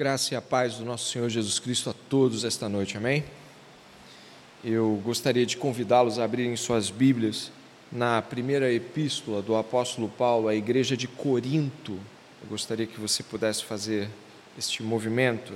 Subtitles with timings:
[0.00, 3.22] Graça e a paz do nosso Senhor Jesus Cristo a todos esta noite, amém?
[4.64, 7.52] Eu gostaria de convidá-los a abrirem suas Bíblias
[7.92, 12.00] na primeira epístola do apóstolo Paulo à igreja de Corinto.
[12.42, 14.08] Eu gostaria que você pudesse fazer
[14.58, 15.52] este movimento.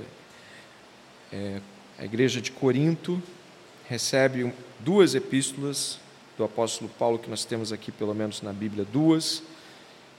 [1.33, 1.62] É,
[1.98, 3.23] a igreja de Corinto
[3.88, 5.98] recebe duas epístolas
[6.37, 9.42] do apóstolo Paulo, que nós temos aqui, pelo menos na Bíblia, duas.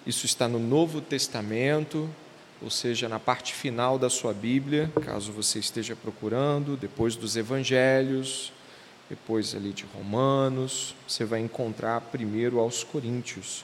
[0.04, 2.10] Isso está no Novo Testamento,
[2.62, 8.52] ou seja, na parte final da sua Bíblia, caso você esteja procurando, depois dos Evangelhos,
[9.10, 13.64] depois ali de Romanos, você vai encontrar primeiro aos Coríntios,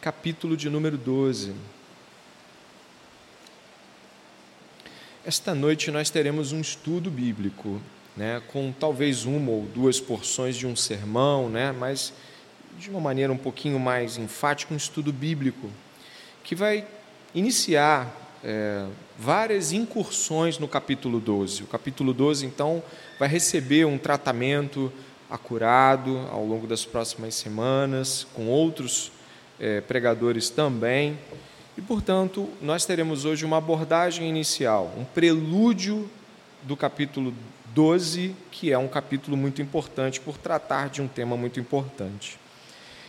[0.00, 1.54] capítulo de número 12.
[5.24, 7.80] Esta noite nós teremos um estudo bíblico,
[8.16, 12.12] né, com talvez uma ou duas porções de um sermão, né, mas
[12.78, 15.70] de uma maneira um pouquinho mais enfática, um estudo bíblico,
[16.42, 16.86] que vai
[17.38, 18.86] iniciar é,
[19.16, 21.62] várias incursões no capítulo 12.
[21.62, 22.82] O capítulo 12, então,
[23.18, 24.92] vai receber um tratamento
[25.30, 29.12] acurado ao longo das próximas semanas, com outros
[29.60, 31.18] é, pregadores também.
[31.76, 36.10] E, portanto, nós teremos hoje uma abordagem inicial, um prelúdio
[36.62, 37.32] do capítulo
[37.74, 42.38] 12, que é um capítulo muito importante por tratar de um tema muito importante.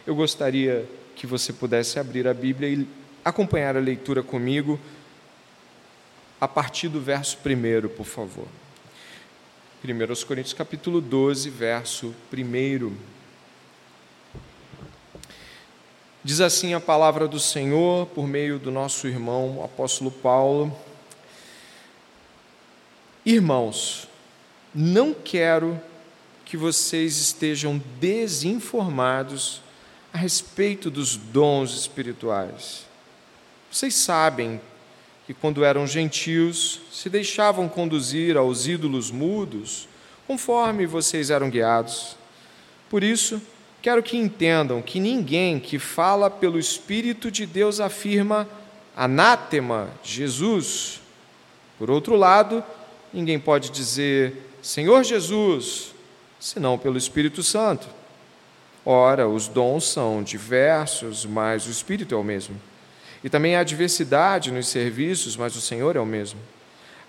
[0.06, 2.88] Eu gostaria que você pudesse abrir a Bíblia e
[3.24, 4.80] acompanhar a leitura comigo
[6.40, 8.48] a partir do verso 1, por favor.
[9.84, 12.96] 1 Coríntios capítulo 12, verso 1.
[16.22, 20.78] Diz assim a palavra do Senhor por meio do nosso irmão apóstolo Paulo:
[23.26, 24.08] Irmãos,
[24.76, 25.80] não quero
[26.44, 29.62] que vocês estejam desinformados
[30.12, 32.89] a respeito dos dons espirituais.
[33.72, 34.60] Vocês sabem
[35.26, 39.88] que, quando eram gentios, se deixavam conduzir aos ídolos mudos,
[40.26, 42.16] conforme vocês eram guiados.
[42.90, 43.42] Por isso,
[43.82, 48.48] quero que entendam que ninguém que fala pelo Espírito de Deus afirma
[48.96, 51.00] anátema Jesus.
[51.78, 52.64] Por outro lado,
[53.14, 55.94] ninguém pode dizer Senhor Jesus,
[56.40, 57.88] senão pelo Espírito Santo.
[58.86, 62.60] Ora, os dons são diversos, mas o Espírito é o mesmo.
[63.24, 66.40] E também há diversidade nos serviços, mas o Senhor é o mesmo.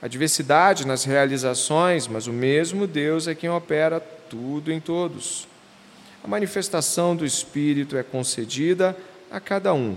[0.02, 5.46] Há diversidade nas realizações, mas o mesmo Deus é quem opera tudo em todos.
[6.24, 8.96] A manifestação do Espírito é concedida
[9.30, 9.96] a cada um,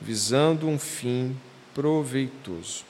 [0.00, 1.36] visando um fim
[1.74, 2.84] proveitoso.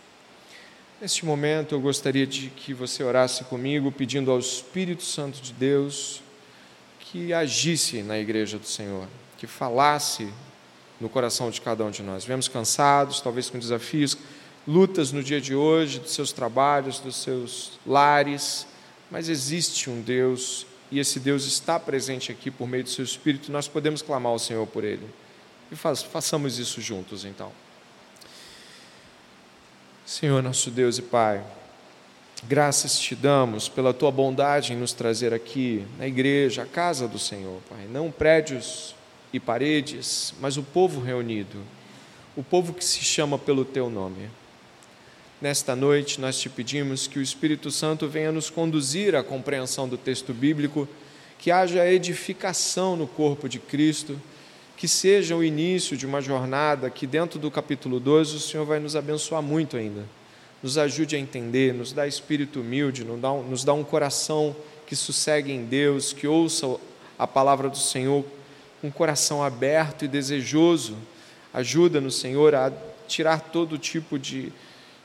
[1.00, 6.22] Neste momento, eu gostaria de que você orasse comigo, pedindo ao Espírito Santo de Deus
[6.98, 9.06] que agisse na igreja do Senhor,
[9.36, 10.28] que falasse
[11.00, 12.24] no coração de cada um de nós.
[12.24, 14.16] Vemos cansados, talvez com desafios,
[14.66, 18.66] lutas no dia de hoje, dos seus trabalhos, dos seus lares,
[19.10, 23.50] mas existe um Deus e esse Deus está presente aqui por meio do seu Espírito,
[23.50, 25.06] nós podemos clamar ao Senhor por ele.
[25.70, 27.50] E façamos isso juntos então.
[30.04, 31.42] Senhor, nosso Deus e Pai,
[32.44, 37.18] graças te damos pela tua bondade em nos trazer aqui na igreja, a casa do
[37.18, 38.95] Senhor, Pai, não prédios
[39.36, 41.58] e paredes, mas o povo reunido,
[42.34, 44.30] o povo que se chama pelo teu nome.
[45.40, 49.98] Nesta noite, nós te pedimos que o Espírito Santo venha nos conduzir à compreensão do
[49.98, 50.88] texto bíblico,
[51.38, 54.20] que haja edificação no corpo de Cristo,
[54.74, 58.80] que seja o início de uma jornada que, dentro do capítulo 12, o Senhor vai
[58.80, 60.04] nos abençoar muito ainda.
[60.62, 65.66] Nos ajude a entender, nos dá espírito humilde, nos dá um coração que sossegue em
[65.66, 66.76] Deus, que ouça
[67.18, 68.24] a palavra do Senhor
[68.86, 70.96] um coração aberto e desejoso.
[71.52, 72.72] Ajuda-nos, Senhor, a
[73.08, 74.52] tirar todo tipo de,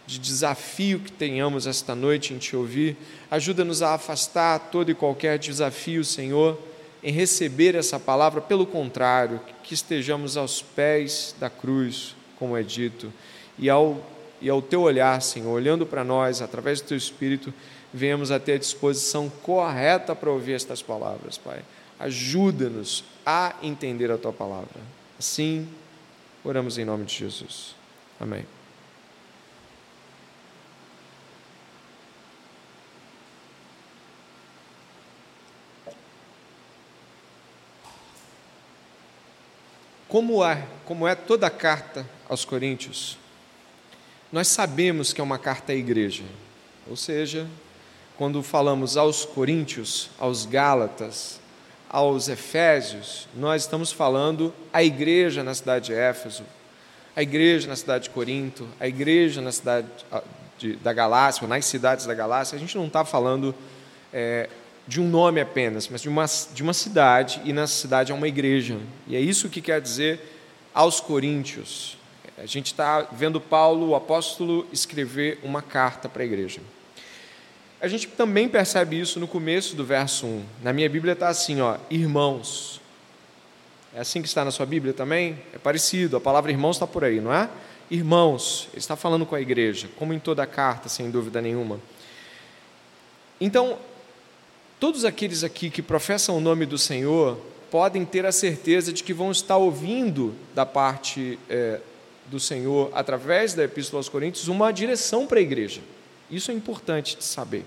[0.05, 2.95] de desafio que tenhamos esta noite em Te ouvir.
[3.29, 6.59] Ajuda-nos a afastar todo e qualquer desafio, Senhor,
[7.03, 8.39] em receber essa palavra.
[8.39, 13.11] Pelo contrário, que estejamos aos pés da cruz, como é dito,
[13.57, 13.99] e ao,
[14.39, 17.51] e ao Teu olhar, Senhor, olhando para nós, através do Teu Espírito,
[17.93, 21.61] venhamos a ter a disposição correta para ouvir estas palavras, Pai.
[22.01, 24.81] Ajuda-nos a entender a tua palavra.
[25.19, 25.69] Assim,
[26.43, 27.75] oramos em nome de Jesus.
[28.19, 28.43] Amém.
[40.07, 43.15] Como é, como é toda a carta aos Coríntios,
[44.31, 46.23] nós sabemos que é uma carta à igreja.
[46.89, 47.47] Ou seja,
[48.17, 51.40] quando falamos aos Coríntios, aos Gálatas,
[51.91, 56.43] aos Efésios, nós estamos falando a igreja na cidade de Éfeso,
[57.13, 59.87] a igreja na cidade de Corinto, a igreja na cidade
[60.57, 63.53] de, da Galácia, ou nas cidades da Galácia, a gente não está falando
[64.13, 64.47] é,
[64.87, 68.27] de um nome apenas, mas de uma, de uma cidade, e nessa cidade é uma
[68.27, 68.79] igreja.
[69.05, 70.21] E é isso que quer dizer
[70.73, 71.97] aos Coríntios.
[72.37, 76.61] A gente está vendo Paulo, o apóstolo, escrever uma carta para a igreja.
[77.81, 80.43] A gente também percebe isso no começo do verso 1.
[80.61, 82.79] Na minha Bíblia está assim, ó, irmãos.
[83.91, 85.39] É assim que está na sua Bíblia também?
[85.51, 87.49] É parecido, a palavra irmãos está por aí, não é?
[87.89, 91.79] Irmãos, ele está falando com a igreja, como em toda a carta, sem dúvida nenhuma.
[93.39, 93.79] Então,
[94.79, 97.35] todos aqueles aqui que professam o nome do Senhor
[97.71, 101.79] podem ter a certeza de que vão estar ouvindo da parte é,
[102.27, 105.81] do Senhor, através da Epístola aos Coríntios, uma direção para a igreja.
[106.31, 107.65] Isso é importante de saber.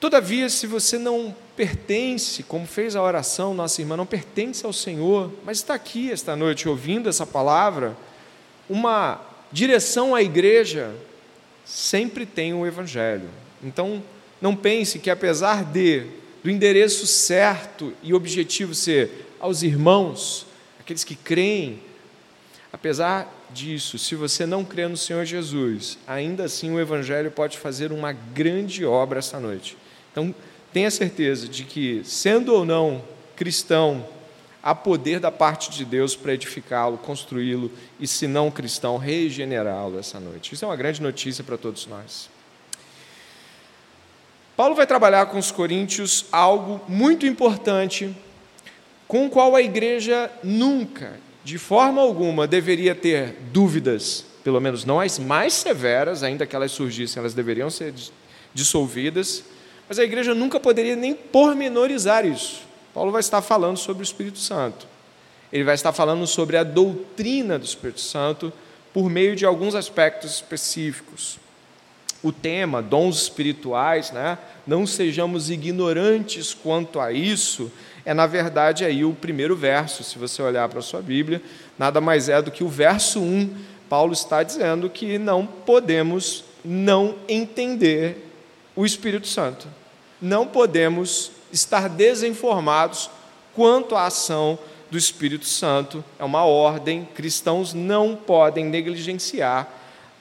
[0.00, 5.30] Todavia, se você não pertence, como fez a oração, nossa irmã, não pertence ao Senhor,
[5.44, 7.96] mas está aqui esta noite ouvindo essa palavra,
[8.68, 9.20] uma
[9.52, 10.94] direção à igreja
[11.64, 13.28] sempre tem o Evangelho.
[13.62, 14.02] Então,
[14.40, 16.06] não pense que apesar de
[16.42, 20.46] do endereço certo e objetivo ser aos irmãos,
[20.78, 21.80] aqueles que creem,
[22.72, 27.92] apesar disso, se você não crê no Senhor Jesus, ainda assim o Evangelho pode fazer
[27.92, 29.76] uma grande obra esta noite.
[30.12, 30.34] Então,
[30.72, 33.02] tenha certeza de que, sendo ou não
[33.36, 34.06] cristão,
[34.62, 40.20] há poder da parte de Deus para edificá-lo, construí-lo e, se não cristão, regenerá-lo essa
[40.20, 40.54] noite.
[40.54, 42.28] Isso é uma grande notícia para todos nós.
[44.56, 48.14] Paulo vai trabalhar com os coríntios algo muito importante,
[49.08, 55.00] com o qual a igreja nunca, de forma alguma, deveria ter dúvidas, pelo menos não
[55.00, 57.94] as mais severas, ainda que elas surgissem, elas deveriam ser
[58.54, 59.44] dissolvidas
[59.90, 62.62] mas a igreja nunca poderia nem pormenorizar isso.
[62.94, 64.86] Paulo vai estar falando sobre o Espírito Santo.
[65.52, 68.52] Ele vai estar falando sobre a doutrina do Espírito Santo
[68.94, 71.40] por meio de alguns aspectos específicos.
[72.22, 74.38] O tema, dons espirituais, né?
[74.64, 77.68] não sejamos ignorantes quanto a isso,
[78.04, 81.42] é na verdade aí o primeiro verso, se você olhar para a sua Bíblia,
[81.78, 83.54] nada mais é do que o verso 1.
[83.88, 88.30] Paulo está dizendo que não podemos não entender
[88.76, 89.66] o Espírito Santo
[90.20, 93.10] não podemos estar desinformados
[93.54, 94.58] quanto à ação
[94.90, 96.04] do Espírito Santo.
[96.18, 99.68] É uma ordem, cristãos não podem negligenciar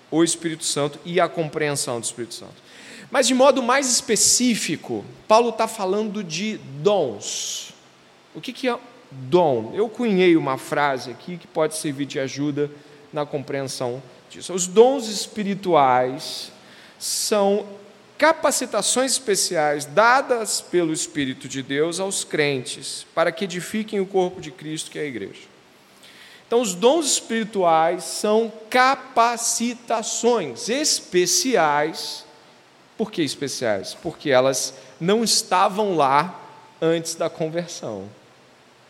[0.10, 2.69] o Espírito Santo e a compreensão do Espírito Santo.
[3.12, 7.74] Mas de modo mais específico, Paulo está falando de dons.
[8.36, 8.78] O que, que é
[9.12, 9.72] dom?
[9.74, 12.70] Eu cunhei uma frase aqui que pode servir de ajuda
[13.12, 14.54] na compreensão disso.
[14.54, 16.52] Os dons espirituais
[17.00, 17.66] são
[18.18, 24.52] capacitações especiais dadas pelo Espírito de Deus aos crentes, para que edifiquem o corpo de
[24.52, 25.48] Cristo, que é a igreja.
[26.46, 32.26] Então, os dons espirituais são capacitações especiais.
[33.00, 33.94] Por que especiais?
[33.94, 36.38] Porque elas não estavam lá
[36.82, 38.10] antes da conversão.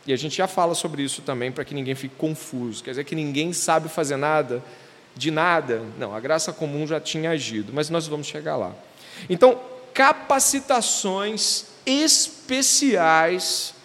[0.04, 2.84] E a gente já fala sobre isso também para que ninguém fique confuso.
[2.84, 4.64] Quer dizer que ninguém sabe fazer nada
[5.16, 5.84] de nada.
[6.00, 8.74] Não, a graça comum já tinha agido, mas nós vamos chegar lá.
[9.30, 9.60] Então,
[9.94, 13.75] capacitações especiais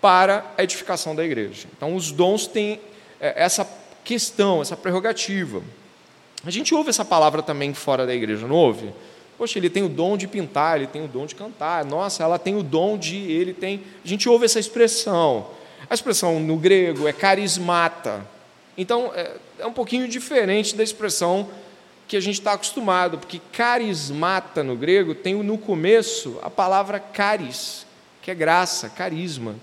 [0.00, 1.68] para a edificação da igreja.
[1.76, 2.80] Então, os dons têm
[3.20, 3.68] é, essa
[4.02, 5.62] questão, essa prerrogativa.
[6.42, 8.94] A gente ouve essa palavra também fora da igreja, não ouve?
[9.38, 11.84] Poxa, ele tem o dom de pintar, ele tem o dom de cantar.
[11.84, 13.16] Nossa, ela tem o dom de.
[13.16, 13.84] Ele tem.
[14.04, 15.46] A gente ouve essa expressão.
[15.88, 18.26] A expressão no grego é carismata.
[18.76, 21.48] Então, é, é um pouquinho diferente da expressão
[22.08, 27.86] que a gente está acostumado, porque carismata no grego tem no começo a palavra caris,
[28.22, 29.54] que é graça, carisma.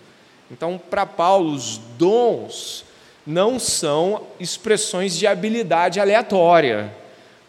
[0.50, 2.86] Então, para Paulo, os dons
[3.25, 6.94] não são expressões de habilidade aleatória.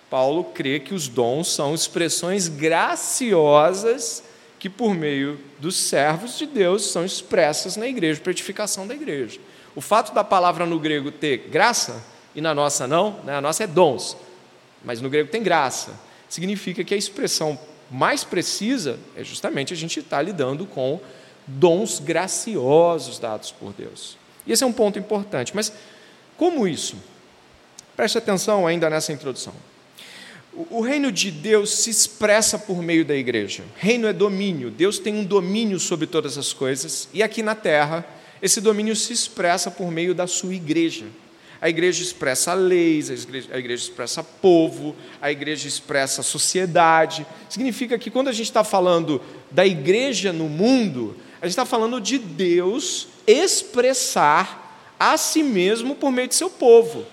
[0.09, 4.23] Paulo crê que os dons são expressões graciosas
[4.59, 9.41] que, por meio dos servos de Deus, são expressas na igreja, para edificação da igreja.
[9.75, 12.03] O fato da palavra no grego ter graça
[12.35, 13.37] e na nossa não, né?
[13.37, 14.17] a nossa é dons
[14.87, 15.99] mas no grego tem graça.
[16.29, 17.59] Significa que a expressão
[17.91, 21.01] mais precisa é justamente a gente estar tá lidando com
[21.45, 24.17] dons graciosos dados por Deus.
[24.47, 25.55] E esse é um ponto importante.
[25.55, 25.73] Mas
[26.37, 26.97] como isso?
[27.97, 29.53] Preste atenção ainda nessa introdução.
[30.71, 33.63] O reino de Deus se expressa por meio da igreja.
[33.77, 34.71] Reino é domínio.
[34.71, 37.11] Deus tem um domínio sobre todas as coisas.
[37.13, 38.07] E aqui na terra,
[38.41, 41.05] esse domínio se expressa por meio da sua igreja.
[41.61, 47.27] A igreja expressa leis, a igreja, a igreja expressa povo, a igreja expressa sociedade.
[47.51, 49.21] Significa que quando a gente está falando
[49.51, 56.11] da igreja no mundo, a gente está falando de Deus expressar a si mesmo por
[56.11, 57.05] meio de seu povo.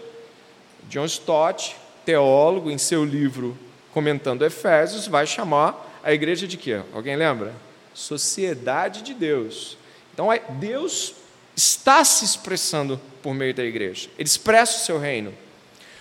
[0.89, 3.57] John Stott, teólogo, em seu livro
[3.93, 6.81] comentando Efésios, vai chamar a igreja de quê?
[6.93, 7.53] Alguém lembra?
[7.93, 9.77] Sociedade de Deus.
[10.13, 11.13] Então, é, Deus
[11.55, 14.09] está se expressando por meio da igreja.
[14.17, 15.33] Ele expressa o seu reino.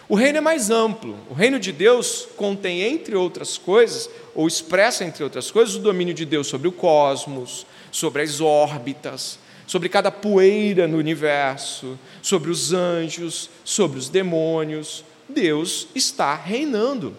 [0.08, 1.16] O reino é mais amplo.
[1.30, 6.14] O reino de Deus contém, entre outras coisas, ou expressa, entre outras coisas, o domínio
[6.14, 12.72] de Deus sobre o cosmos, sobre as órbitas, sobre cada poeira no universo, sobre os
[12.72, 15.04] anjos, sobre os demônios.
[15.32, 17.16] Deus está reinando.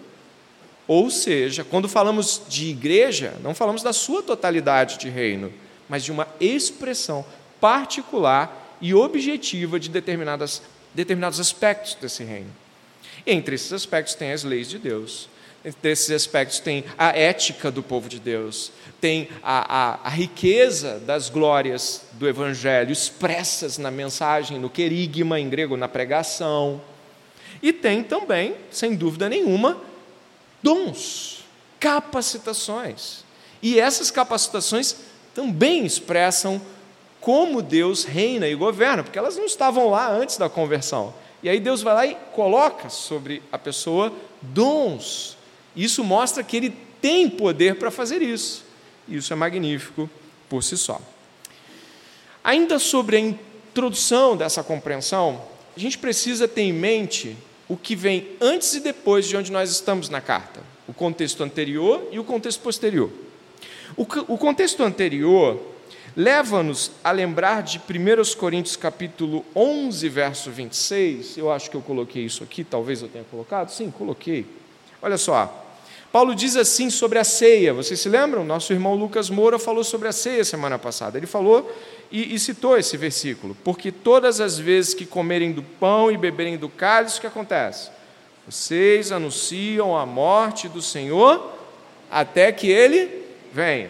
[0.88, 5.52] Ou seja, quando falamos de igreja, não falamos da sua totalidade de reino,
[5.88, 7.26] mas de uma expressão
[7.60, 10.62] particular e objetiva de determinadas,
[10.94, 12.52] determinados aspectos desse reino.
[13.26, 15.30] Entre esses aspectos tem as leis de Deus,
[15.64, 21.00] entre esses aspectos tem a ética do povo de Deus, tem a, a, a riqueza
[21.00, 26.82] das glórias do Evangelho expressas na mensagem, no querigma em grego, na pregação.
[27.64, 29.82] E tem também, sem dúvida nenhuma,
[30.62, 31.46] dons,
[31.80, 33.24] capacitações.
[33.62, 34.98] E essas capacitações
[35.34, 36.62] também expressam
[37.22, 41.14] como Deus reina e governa, porque elas não estavam lá antes da conversão.
[41.42, 45.38] E aí Deus vai lá e coloca sobre a pessoa dons.
[45.74, 48.66] Isso mostra que ele tem poder para fazer isso.
[49.08, 50.10] Isso é magnífico
[50.50, 51.00] por si só.
[52.44, 55.42] Ainda sobre a introdução dessa compreensão,
[55.78, 59.72] a gente precisa ter em mente o que vem antes e depois de onde nós
[59.72, 63.10] estamos na carta, o contexto anterior e o contexto posterior.
[63.96, 64.04] O,
[64.34, 65.60] o contexto anterior
[66.16, 71.38] leva-nos a lembrar de 1 Coríntios capítulo 11, verso 26.
[71.38, 73.70] Eu acho que eu coloquei isso aqui, talvez eu tenha colocado.
[73.70, 74.46] Sim, coloquei.
[75.02, 75.62] Olha só.
[76.12, 77.74] Paulo diz assim sobre a ceia.
[77.74, 78.46] Vocês se lembram?
[78.46, 81.18] Nosso irmão Lucas Moura falou sobre a ceia semana passada.
[81.18, 81.72] Ele falou
[82.14, 83.58] e, e citou esse versículo.
[83.64, 87.90] Porque todas as vezes que comerem do pão e beberem do cálice, o que acontece?
[88.48, 91.52] Vocês anunciam a morte do Senhor
[92.12, 93.90] até que ele venha.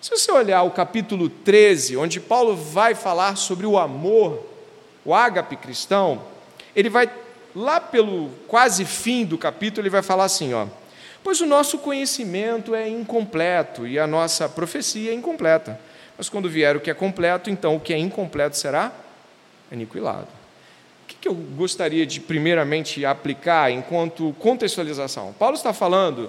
[0.00, 4.44] Se você olhar o capítulo 13, onde Paulo vai falar sobre o amor,
[5.04, 6.22] o ágape cristão,
[6.74, 7.08] ele vai,
[7.54, 10.66] lá pelo quase fim do capítulo, ele vai falar assim: ó,
[11.22, 15.78] pois o nosso conhecimento é incompleto e a nossa profecia é incompleta.
[16.20, 18.92] Mas quando vier o que é completo, então o que é incompleto será
[19.72, 20.28] aniquilado.
[21.04, 25.34] O que eu gostaria de, primeiramente, aplicar enquanto contextualização?
[25.38, 26.28] Paulo está falando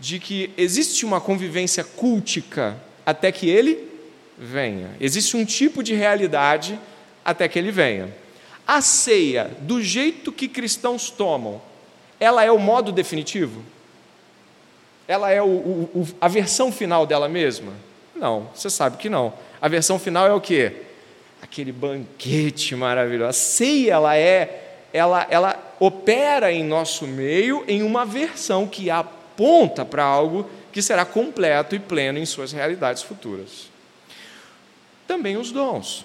[0.00, 3.86] de que existe uma convivência cultica até que ele
[4.38, 4.88] venha.
[4.98, 6.80] Existe um tipo de realidade
[7.22, 8.08] até que ele venha.
[8.66, 11.60] A ceia, do jeito que cristãos tomam,
[12.18, 13.62] ela é o modo definitivo?
[15.06, 17.84] Ela é o, o, a versão final dela mesma?
[18.16, 19.32] Não, você sabe que não.
[19.60, 20.82] A versão final é o quê?
[21.42, 23.30] Aquele banquete maravilhoso.
[23.30, 29.84] A ceia, ela é, ela, ela opera em nosso meio em uma versão que aponta
[29.84, 33.70] para algo que será completo e pleno em suas realidades futuras.
[35.06, 36.04] Também os dons,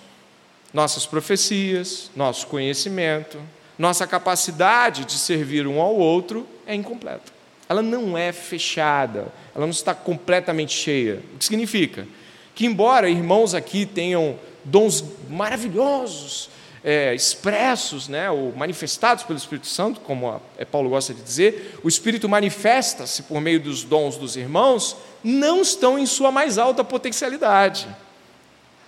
[0.73, 3.39] nossas profecias, nosso conhecimento,
[3.77, 7.31] nossa capacidade de servir um ao outro é incompleta.
[7.67, 11.21] Ela não é fechada, ela não está completamente cheia.
[11.33, 12.07] O que significa?
[12.55, 16.49] Que, embora irmãos aqui tenham dons maravilhosos,
[16.83, 21.79] é, expressos, né, ou manifestados pelo Espírito Santo, como a, é, Paulo gosta de dizer,
[21.83, 26.83] o Espírito manifesta-se por meio dos dons dos irmãos, não estão em sua mais alta
[26.83, 27.87] potencialidade.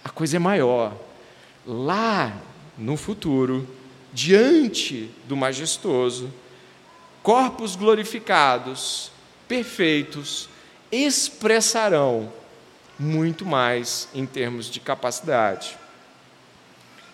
[0.04, 0.94] A coisa é maior.
[1.66, 2.36] Lá
[2.78, 3.68] no futuro,
[4.12, 6.30] diante do majestoso,
[7.22, 9.12] corpos glorificados,
[9.48, 10.50] perfeitos,
[10.94, 12.32] expressarão
[13.00, 15.78] muito mais em termos de capacidade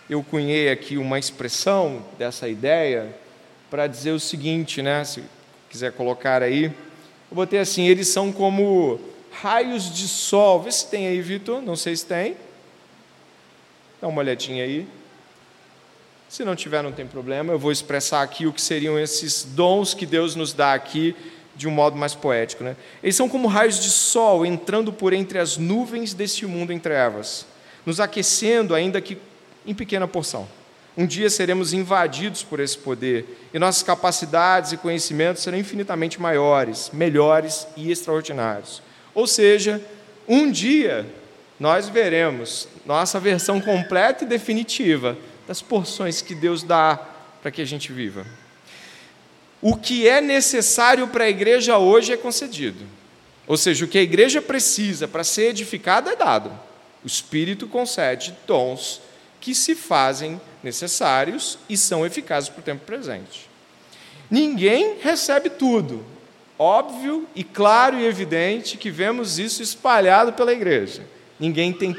[0.09, 3.15] eu cunhei aqui uma expressão dessa ideia
[3.69, 5.03] para dizer o seguinte, né?
[5.05, 5.24] Se
[5.69, 9.00] quiser colocar aí, eu botei assim: eles são como
[9.31, 10.63] raios de sol.
[10.63, 11.62] Vê se tem aí, Vitor.
[11.62, 12.36] Não sei se tem.
[14.01, 14.88] Dá uma olhadinha aí.
[16.27, 17.53] Se não tiver, não tem problema.
[17.53, 21.15] Eu vou expressar aqui o que seriam esses dons que Deus nos dá aqui
[21.59, 22.63] de um modo mais poético.
[22.63, 22.73] Né?
[23.03, 27.45] Eles são como raios de sol entrando por entre as nuvens deste mundo em trevas,
[27.85, 29.17] nos aquecendo, ainda que
[29.67, 30.47] em pequena porção.
[30.95, 36.91] Um dia seremos invadidos por esse poder e nossas capacidades e conhecimentos serão infinitamente maiores,
[36.93, 38.81] melhores e extraordinários.
[39.13, 39.81] Ou seja,
[40.27, 41.05] um dia
[41.59, 46.97] nós veremos nossa versão completa e definitiva das porções que Deus dá
[47.41, 48.25] para que a gente viva.
[49.61, 52.85] O que é necessário para a igreja hoje é concedido.
[53.45, 56.51] Ou seja, o que a igreja precisa para ser edificada é dado.
[57.03, 59.01] O Espírito concede dons
[59.41, 63.49] que se fazem necessários e são eficazes para o tempo presente.
[64.29, 66.05] Ninguém recebe tudo.
[66.57, 71.03] óbvio e claro e evidente que vemos isso espalhado pela igreja.
[71.39, 71.95] Ninguém tem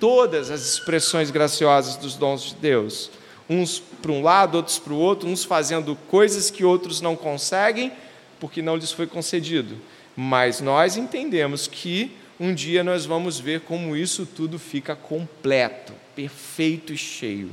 [0.00, 3.10] todas as expressões graciosas dos dons de Deus.
[3.48, 7.92] Uns para um lado, outros para o outro, uns fazendo coisas que outros não conseguem
[8.40, 9.76] porque não lhes foi concedido.
[10.16, 16.92] Mas nós entendemos que um dia nós vamos ver como isso tudo fica completo, perfeito
[16.92, 17.50] e cheio.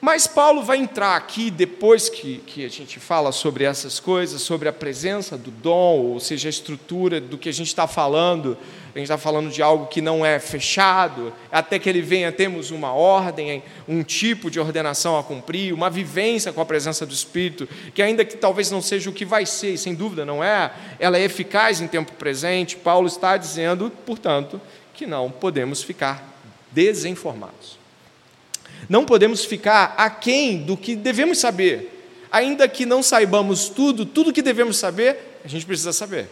[0.00, 4.66] Mas Paulo vai entrar aqui, depois que, que a gente fala sobre essas coisas, sobre
[4.66, 8.56] a presença do dom, ou seja, a estrutura do que a gente está falando,
[8.94, 12.70] a gente está falando de algo que não é fechado, até que ele venha, temos
[12.70, 17.68] uma ordem, um tipo de ordenação a cumprir, uma vivência com a presença do Espírito,
[17.92, 20.72] que ainda que talvez não seja o que vai ser, e sem dúvida não é,
[20.98, 22.74] ela é eficaz em tempo presente.
[22.74, 24.58] Paulo está dizendo, portanto,
[24.94, 26.24] que não podemos ficar
[26.72, 27.79] desinformados.
[28.90, 32.26] Não podemos ficar aquém do que devemos saber.
[32.28, 36.28] Ainda que não saibamos tudo, tudo que devemos saber, a gente precisa saber.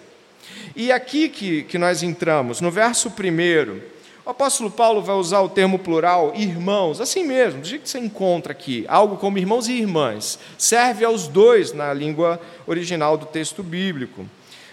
[0.75, 3.81] E aqui que, que nós entramos, no verso primeiro,
[4.27, 8.01] o apóstolo Paulo vai usar o termo plural irmãos, assim mesmo, do jeito que você
[8.01, 10.37] encontra aqui, algo como irmãos e irmãs.
[10.59, 14.29] Serve aos dois na língua original do texto bíblico.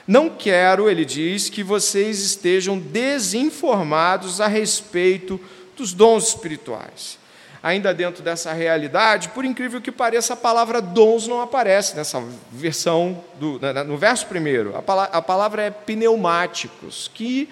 [0.08, 5.40] Não quero, ele diz, que vocês estejam desinformados a respeito
[5.78, 7.24] dos dons espirituais
[7.66, 13.24] ainda dentro dessa realidade, por incrível que pareça, a palavra dons não aparece nessa versão,
[13.40, 14.76] do, no verso primeiro.
[15.12, 17.50] A palavra, é pneumáticos, que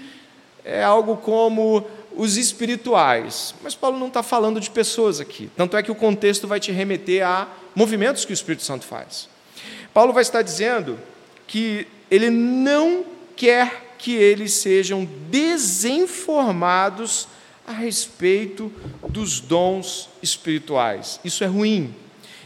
[0.64, 1.84] é algo como
[2.16, 3.56] os espirituais.
[3.64, 5.50] Mas Paulo não está falando de pessoas aqui.
[5.58, 9.28] Tanto é que o contexto vai te remeter a movimentos que o Espírito Santo faz.
[9.96, 11.00] Paulo vai estar dizendo
[11.48, 13.04] que ele não
[13.36, 17.28] quer que eles sejam desinformados
[17.66, 18.72] a respeito
[19.08, 21.20] dos dons espirituais.
[21.24, 21.94] Isso é ruim.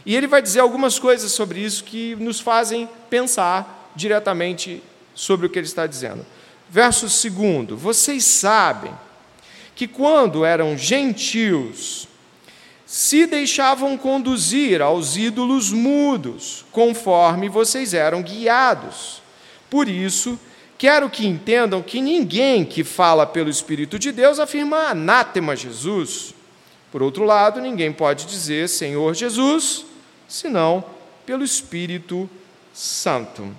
[0.06, 4.82] E ele vai dizer algumas coisas sobre isso que nos fazem pensar diretamente
[5.14, 6.24] sobre o que ele está dizendo.
[6.70, 8.92] Verso segundo: Vocês sabem
[9.74, 12.08] que quando eram gentios,
[12.86, 19.20] se deixavam conduzir aos ídolos mudos, conforme vocês eram guiados.
[19.68, 20.40] Por isso,
[20.78, 26.32] Quero que entendam que ninguém que fala pelo Espírito de Deus afirma anátema Jesus.
[26.92, 29.84] Por outro lado, ninguém pode dizer Senhor Jesus,
[30.28, 30.84] senão
[31.26, 32.30] pelo Espírito
[32.72, 33.52] Santo.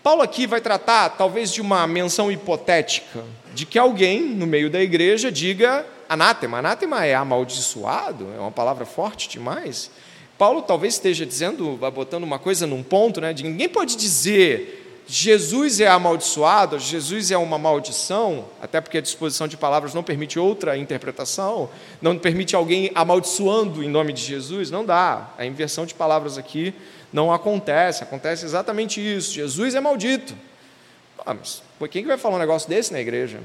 [0.00, 4.80] Paulo aqui vai tratar, talvez, de uma menção hipotética, de que alguém no meio da
[4.80, 6.58] igreja diga anátema.
[6.58, 9.90] Anátema é amaldiçoado, é uma palavra forte demais.
[10.38, 15.80] Paulo talvez esteja dizendo, botando uma coisa num ponto, né, de ninguém pode dizer Jesus
[15.80, 20.76] é amaldiçoado, Jesus é uma maldição, até porque a disposição de palavras não permite outra
[20.76, 21.70] interpretação,
[22.02, 25.30] não permite alguém amaldiçoando em nome de Jesus, não dá.
[25.38, 26.74] A inversão de palavras aqui
[27.12, 29.32] não acontece, acontece exatamente isso.
[29.32, 30.34] Jesus é maldito.
[31.24, 33.38] Ah, mas quem que vai falar um negócio desse na igreja?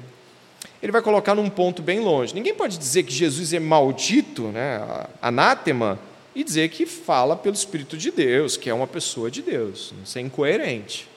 [0.81, 2.33] Ele vai colocar num ponto bem longe.
[2.33, 4.81] Ninguém pode dizer que Jesus é maldito, né,
[5.21, 5.99] anátema,
[6.33, 9.93] e dizer que fala pelo Espírito de Deus, que é uma pessoa de Deus.
[10.03, 11.10] Isso é incoerente.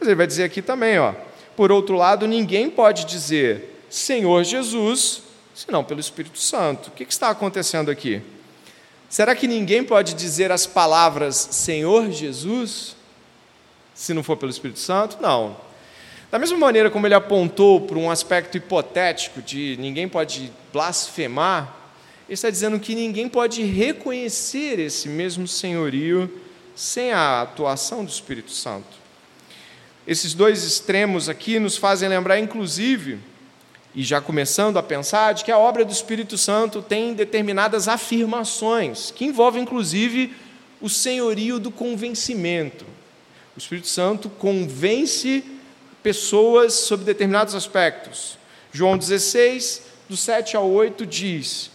[0.00, 1.12] Mas ele vai dizer aqui também, ó.
[1.54, 5.22] Por outro lado, ninguém pode dizer Senhor Jesus,
[5.54, 6.88] senão pelo Espírito Santo.
[6.88, 8.22] O que está acontecendo aqui?
[9.10, 12.96] Será que ninguém pode dizer as palavras Senhor Jesus,
[13.92, 15.18] se não for pelo Espírito Santo?
[15.20, 15.56] Não.
[16.30, 21.76] Da mesma maneira como ele apontou para um aspecto hipotético de ninguém pode blasfemar,
[22.28, 26.40] ele está dizendo que ninguém pode reconhecer esse mesmo senhorio
[26.76, 28.99] sem a atuação do Espírito Santo.
[30.10, 33.20] Esses dois extremos aqui nos fazem lembrar, inclusive,
[33.94, 39.12] e já começando a pensar, de que a obra do Espírito Santo tem determinadas afirmações,
[39.12, 40.34] que envolvem, inclusive,
[40.80, 42.84] o senhorio do convencimento.
[43.54, 45.44] O Espírito Santo convence
[46.02, 48.36] pessoas sobre determinados aspectos.
[48.72, 51.70] João 16, do 7 ao 8, diz: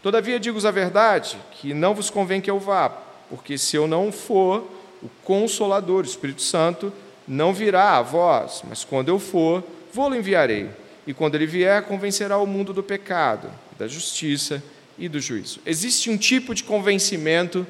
[0.00, 2.88] Todavia digo-vos a verdade, que não vos convém que eu vá,
[3.28, 4.64] porque se eu não for,
[5.02, 6.92] o Consolador, o Espírito Santo,
[7.30, 9.62] não virá a vós, mas quando eu for,
[9.92, 10.68] vou-lo enviarei.
[11.06, 14.60] E quando ele vier, convencerá o mundo do pecado, da justiça
[14.98, 15.60] e do juízo.
[15.64, 17.64] Existe um tipo de convencimento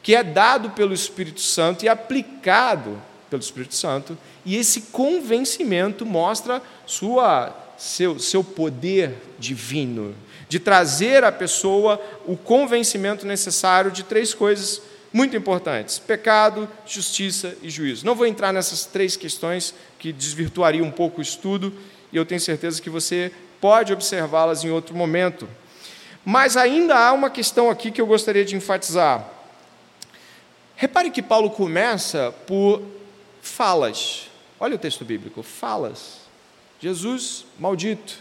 [0.00, 6.62] que é dado pelo Espírito Santo e aplicado pelo Espírito Santo, e esse convencimento mostra
[6.86, 10.14] sua, seu, seu poder divino,
[10.48, 14.80] de trazer à pessoa o convencimento necessário de três coisas
[15.12, 18.06] muito importantes: pecado, justiça e juízo.
[18.06, 21.72] Não vou entrar nessas três questões que desvirtuariam um pouco o estudo,
[22.12, 25.48] e eu tenho certeza que você pode observá-las em outro momento.
[26.24, 29.28] Mas ainda há uma questão aqui que eu gostaria de enfatizar.
[30.76, 32.82] Repare que Paulo começa por
[33.42, 34.28] falas.
[34.58, 36.20] Olha o texto bíblico: falas.
[36.80, 38.18] Jesus maldito.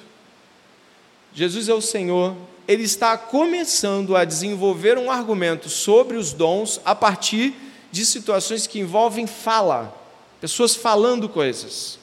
[1.33, 2.35] Jesus é o Senhor.
[2.69, 7.55] Ele está começando a desenvolver um argumento sobre os dons a partir
[7.91, 9.91] de situações que envolvem fala,
[10.39, 11.97] pessoas falando coisas.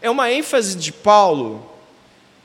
[0.00, 1.70] É uma ênfase de Paulo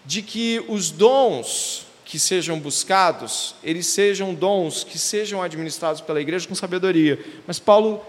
[0.06, 6.50] de que os dons que sejam buscados, eles sejam dons que sejam administrados pela igreja
[6.50, 7.18] com sabedoria.
[7.48, 8.02] Mas Paulo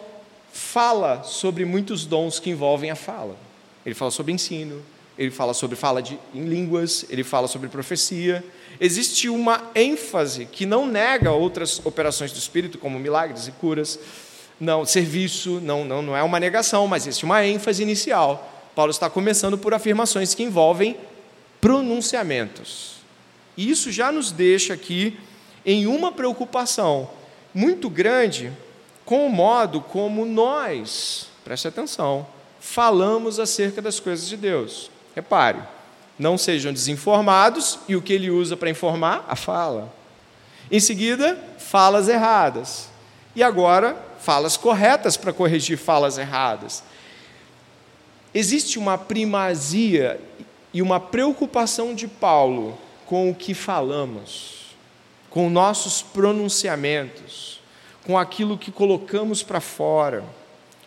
[0.52, 3.36] fala sobre muitos dons que envolvem a fala.
[3.84, 4.82] Ele fala sobre ensino,
[5.16, 8.44] ele fala sobre fala de, em línguas, ele fala sobre profecia.
[8.80, 13.98] Existe uma ênfase que não nega outras operações do Espírito, como milagres e curas.
[14.58, 18.52] Não, serviço, não, não, não é uma negação, mas existe uma ênfase inicial.
[18.74, 20.96] Paulo está começando por afirmações que envolvem
[21.60, 22.96] pronunciamentos.
[23.56, 25.18] E isso já nos deixa aqui
[25.64, 27.10] em uma preocupação
[27.54, 28.52] muito grande
[29.04, 32.26] com o modo como nós, preste atenção,
[32.60, 34.90] falamos acerca das coisas de Deus.
[35.14, 35.60] Repare,
[36.18, 39.24] não sejam desinformados, e o que ele usa para informar?
[39.28, 39.92] A fala.
[40.70, 42.88] Em seguida, falas erradas.
[43.34, 46.82] E agora, falas corretas para corrigir falas erradas.
[48.34, 50.20] Existe uma primazia
[50.72, 52.76] e uma preocupação de Paulo
[53.06, 54.74] com o que falamos,
[55.30, 57.60] com nossos pronunciamentos,
[58.04, 60.24] com aquilo que colocamos para fora.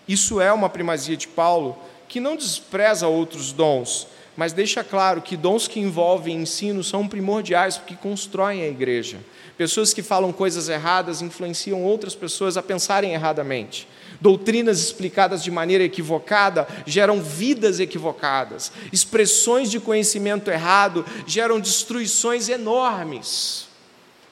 [0.07, 4.07] Isso é uma primazia de Paulo que não despreza outros dons,
[4.39, 9.19] mas deixa claro que dons que envolvem ensino são primordiais porque constroem a igreja.
[9.57, 13.85] Pessoas que falam coisas erradas influenciam outras pessoas a pensarem erradamente.
[14.21, 18.71] Doutrinas explicadas de maneira equivocada geram vidas equivocadas.
[18.93, 23.67] Expressões de conhecimento errado geram destruições enormes.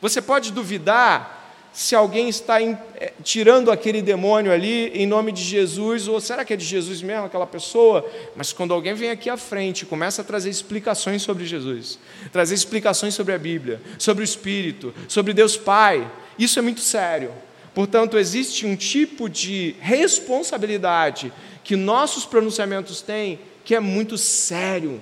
[0.02, 1.37] Você pode duvidar
[1.78, 6.44] se alguém está em, é, tirando aquele demônio ali em nome de Jesus, ou será
[6.44, 8.04] que é de Jesus mesmo aquela pessoa?
[8.36, 12.00] Mas quando alguém vem aqui à frente e começa a trazer explicações sobre Jesus,
[12.32, 17.32] trazer explicações sobre a Bíblia, sobre o Espírito, sobre Deus Pai, isso é muito sério.
[17.76, 21.32] Portanto, existe um tipo de responsabilidade
[21.63, 25.00] que nossos pronunciamentos têm que é muito sério,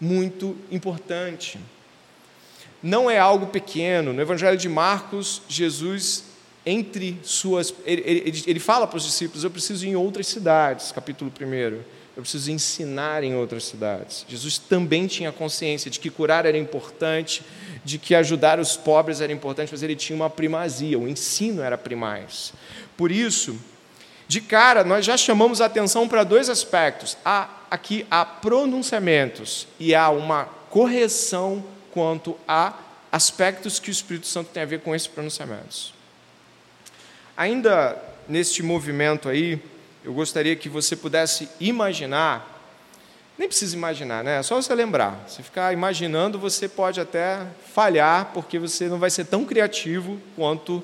[0.00, 1.56] muito importante
[2.82, 4.12] não é algo pequeno.
[4.12, 6.24] No Evangelho de Marcos, Jesus,
[6.64, 7.74] entre suas.
[7.84, 12.00] Ele, ele, ele fala para os discípulos: Eu preciso ir em outras cidades, capítulo 1.
[12.16, 14.26] Eu preciso ensinar em outras cidades.
[14.28, 17.42] Jesus também tinha consciência de que curar era importante,
[17.84, 21.78] de que ajudar os pobres era importante, mas ele tinha uma primazia, o ensino era
[21.78, 22.52] primaz.
[22.96, 23.58] Por isso,
[24.26, 27.16] de cara, nós já chamamos a atenção para dois aspectos.
[27.24, 32.74] Há aqui há pronunciamentos e há uma correção quanto a
[33.10, 35.92] aspectos que o Espírito Santo tem a ver com esses pronunciamentos.
[37.36, 39.60] Ainda neste movimento aí,
[40.04, 42.58] eu gostaria que você pudesse imaginar,
[43.36, 44.38] nem precisa imaginar, né?
[44.38, 45.24] É só você lembrar.
[45.26, 50.82] Se ficar imaginando, você pode até falhar, porque você não vai ser tão criativo quanto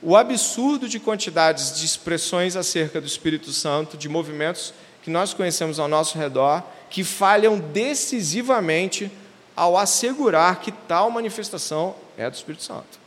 [0.00, 5.80] o absurdo de quantidades de expressões acerca do Espírito Santo, de movimentos que nós conhecemos
[5.80, 9.10] ao nosso redor, que falham decisivamente
[9.58, 12.98] ao assegurar que tal manifestação é do Espírito Santo.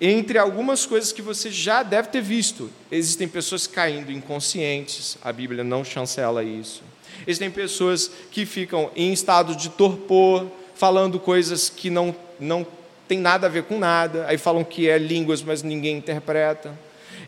[0.00, 5.64] Entre algumas coisas que você já deve ter visto, existem pessoas caindo inconscientes, a Bíblia
[5.64, 6.82] não chancela isso.
[7.26, 12.66] Existem pessoas que ficam em estado de torpor, falando coisas que não, não
[13.08, 16.78] tem nada a ver com nada, aí falam que é línguas, mas ninguém interpreta.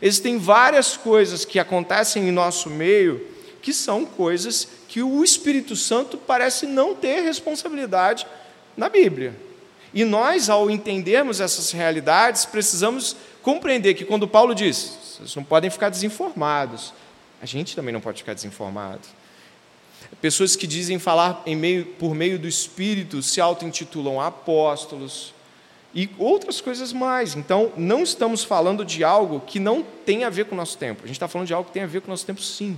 [0.01, 3.27] Existem várias coisas que acontecem em nosso meio
[3.61, 8.27] que são coisas que o Espírito Santo parece não ter responsabilidade
[8.75, 9.33] na Bíblia.
[9.93, 15.69] E nós, ao entendermos essas realidades, precisamos compreender que quando Paulo diz, vocês não podem
[15.69, 16.93] ficar desinformados,
[17.41, 19.07] a gente também não pode ficar desinformado.
[20.19, 25.33] Pessoas que dizem falar meio, por meio do Espírito se auto-intitulam apóstolos
[25.95, 27.33] e outras coisas mais.
[27.33, 31.03] Então, não estamos falando de algo que não tem a ver com o nosso tempo.
[31.05, 32.77] A gente está falando de algo que tem a ver com o nosso tempo, sim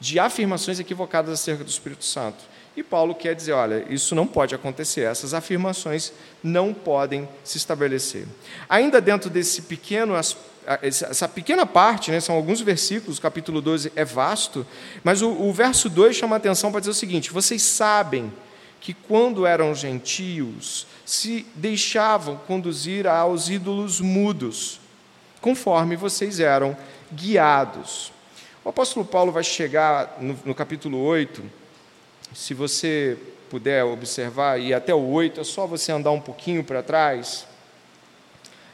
[0.00, 2.44] de afirmações equivocadas acerca do Espírito Santo.
[2.76, 8.26] E Paulo quer dizer: olha, isso não pode acontecer, essas afirmações não podem se estabelecer.
[8.68, 10.14] Ainda dentro desse pequeno
[10.82, 14.66] essa pequena parte, né, são alguns versículos, capítulo 12 é vasto,
[15.04, 18.32] mas o, o verso 2 chama a atenção para dizer o seguinte: vocês sabem
[18.80, 24.80] que quando eram gentios, se deixavam conduzir aos ídolos mudos,
[25.40, 26.76] conforme vocês eram
[27.12, 28.12] guiados.
[28.66, 31.40] O apóstolo Paulo vai chegar no, no capítulo 8,
[32.34, 33.16] se você
[33.48, 37.46] puder observar, e até o 8, é só você andar um pouquinho para trás.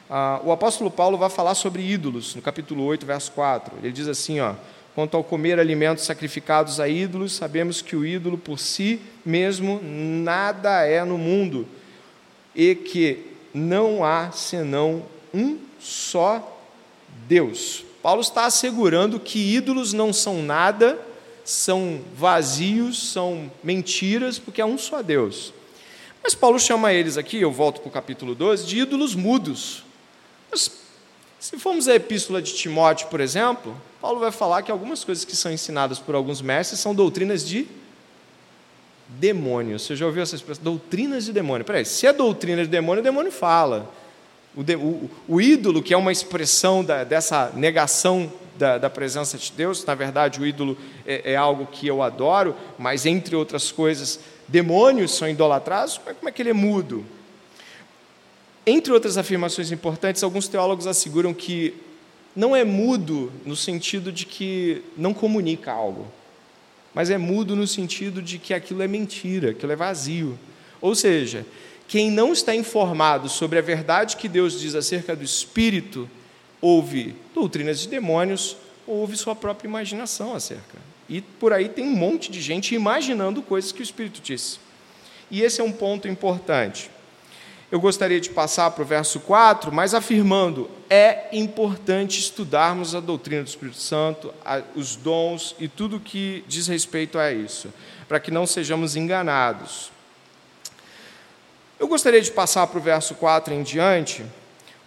[0.09, 3.77] Ah, o apóstolo Paulo vai falar sobre ídolos, no capítulo 8, verso 4.
[3.83, 4.55] Ele diz assim: ó,
[4.95, 10.87] Quanto ao comer alimentos sacrificados a ídolos, sabemos que o ídolo por si mesmo nada
[10.87, 11.67] é no mundo
[12.55, 16.59] e que não há senão um só
[17.27, 17.92] Deus.
[18.03, 20.99] Paulo está assegurando que ídolos não são nada,
[21.45, 25.53] são vazios, são mentiras, porque é um só Deus.
[26.21, 29.85] Mas Paulo chama eles aqui, eu volto para o capítulo 12, de ídolos mudos.
[30.51, 30.69] Mas,
[31.39, 35.35] se formos à epístola de Timóteo, por exemplo, Paulo vai falar que algumas coisas que
[35.35, 37.65] são ensinadas por alguns mestres são doutrinas de
[39.07, 39.79] demônio.
[39.79, 40.61] Você já ouviu essa expressão?
[40.61, 41.65] Doutrinas de demônio.
[41.65, 43.89] Peraí, se é doutrina de demônio, o demônio fala.
[44.55, 49.51] O, o, o ídolo, que é uma expressão da, dessa negação da, da, presença de
[49.51, 54.19] Deus, na verdade, o ídolo é, é, algo que eu adoro, mas entre outras coisas,
[54.47, 57.03] demônios são idolatrados, como é que ele é mudo?
[58.65, 61.73] Entre outras afirmações importantes, alguns teólogos asseguram que
[62.35, 66.07] não é mudo no sentido de que não comunica algo,
[66.93, 70.37] mas é mudo no sentido de que aquilo é mentira, aquilo é vazio.
[70.79, 71.45] Ou seja,
[71.87, 76.09] quem não está informado sobre a verdade que Deus diz acerca do Espírito,
[76.61, 80.77] ouve doutrinas de demônios, ouve sua própria imaginação acerca.
[81.09, 84.59] E por aí tem um monte de gente imaginando coisas que o Espírito disse.
[85.29, 86.89] E esse é um ponto importante.
[87.71, 93.41] Eu gostaria de passar para o verso 4, mas afirmando: é importante estudarmos a doutrina
[93.41, 94.31] do Espírito Santo,
[94.75, 97.73] os dons e tudo que diz respeito a isso,
[98.07, 99.92] para que não sejamos enganados.
[101.83, 104.23] Eu gostaria de passar para o verso 4 em diante,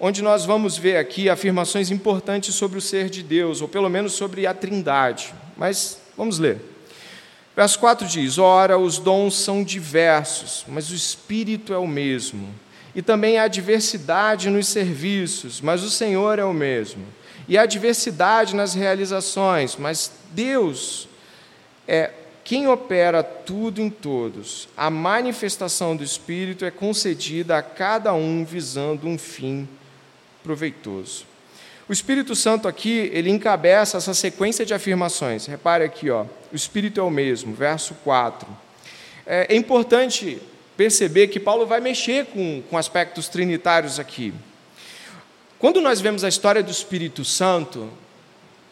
[0.01, 4.15] onde nós vamos ver aqui afirmações importantes sobre o ser de Deus, ou pelo menos
[4.15, 5.35] sobre a Trindade.
[5.59, 6.59] Mas vamos ler.
[7.55, 12.49] Verso 4 diz: Ora, os dons são diversos, mas o Espírito é o mesmo.
[12.95, 17.05] E também há diversidade nos serviços, mas o Senhor é o mesmo.
[17.47, 21.11] E há diversidade nas realizações, mas Deus
[21.87, 22.11] é
[22.47, 24.69] quem opera tudo em todos.
[24.77, 29.69] A manifestação do Espírito é concedida a cada um visando um fim
[30.45, 31.27] proveitoso.
[31.89, 35.47] O Espírito Santo aqui, ele encabeça essa sequência de afirmações.
[35.47, 38.47] Repare aqui, ó, o Espírito é o mesmo, verso 4.
[39.27, 40.41] É, é importante
[40.77, 44.33] perceber que Paulo vai mexer com, com aspectos trinitários aqui.
[45.59, 47.91] Quando nós vemos a história do Espírito Santo,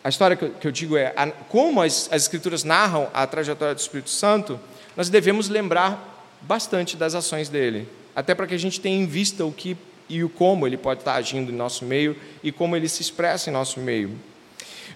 [0.05, 3.27] a história que eu, que eu digo é a, como as, as Escrituras narram a
[3.27, 4.61] trajetória do Espírito Santo,
[4.95, 9.47] nós devemos lembrar bastante das ações dele, até para que a gente tenha em vista
[9.47, 12.87] o que e o como ele pode estar agindo em nosso meio e como ele
[12.87, 14.15] se expressa em nosso meio.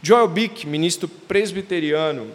[0.02, 2.30] Joel Bick, ministro presbiteriano,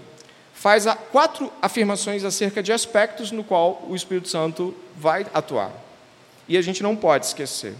[0.55, 5.71] faz quatro afirmações acerca de aspectos no qual o Espírito Santo vai atuar.
[6.47, 7.75] E a gente não pode esquecer.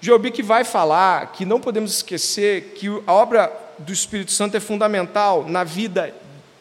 [0.00, 5.48] Jobic vai falar que não podemos esquecer que a obra do Espírito Santo é fundamental
[5.48, 6.14] na vida,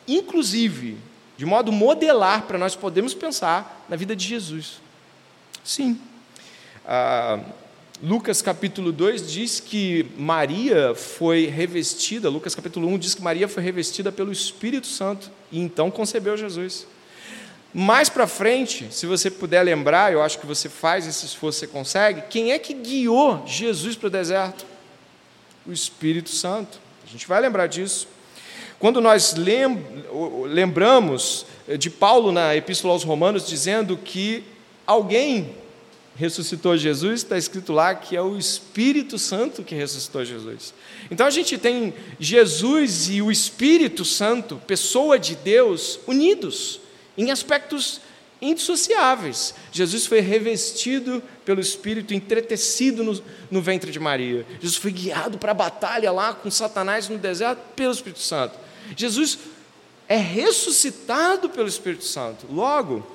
[0.08, 0.98] inclusive,
[1.38, 4.82] de modo modelar para nós podermos pensar na vida de Jesus.
[5.64, 6.00] Sim.
[6.86, 7.40] Ah,
[8.02, 13.64] Lucas capítulo 2 diz que Maria foi revestida, Lucas capítulo 1 diz que Maria foi
[13.64, 16.86] revestida pelo Espírito Santo e então concebeu Jesus.
[17.74, 21.68] Mais para frente, se você puder lembrar, eu acho que você faz esse esforço, você
[21.68, 24.66] consegue, quem é que guiou Jesus para o deserto?
[25.66, 26.83] O Espírito Santo.
[27.06, 28.08] A gente vai lembrar disso.
[28.80, 29.36] Quando nós
[30.48, 31.46] lembramos
[31.80, 34.44] de Paulo na Epístola aos Romanos dizendo que
[34.86, 35.56] alguém
[36.16, 40.74] ressuscitou Jesus, está escrito lá que é o Espírito Santo que ressuscitou Jesus.
[41.10, 46.80] Então a gente tem Jesus e o Espírito Santo, pessoa de Deus, unidos
[47.18, 48.02] em aspectos
[48.44, 49.56] indissociáveis.
[49.72, 54.46] Jesus foi revestido pelo Espírito, entretecido no, no ventre de Maria.
[54.60, 58.58] Jesus foi guiado para a batalha lá com Satanás no deserto pelo Espírito Santo.
[58.96, 59.40] Jesus
[60.08, 62.46] é ressuscitado pelo Espírito Santo.
[62.52, 63.06] Logo,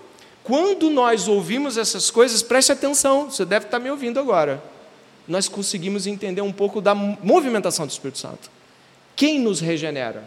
[0.42, 4.62] quando nós ouvimos essas coisas, preste atenção, você deve estar me ouvindo agora.
[5.26, 8.50] Nós conseguimos entender um pouco da movimentação do Espírito Santo.
[9.14, 10.24] Quem nos regenera?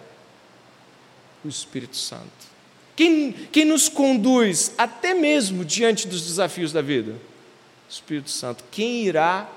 [1.43, 2.50] O Espírito Santo.
[2.95, 7.11] Quem, quem nos conduz até mesmo diante dos desafios da vida?
[7.11, 8.63] O Espírito Santo.
[8.71, 9.49] Quem irá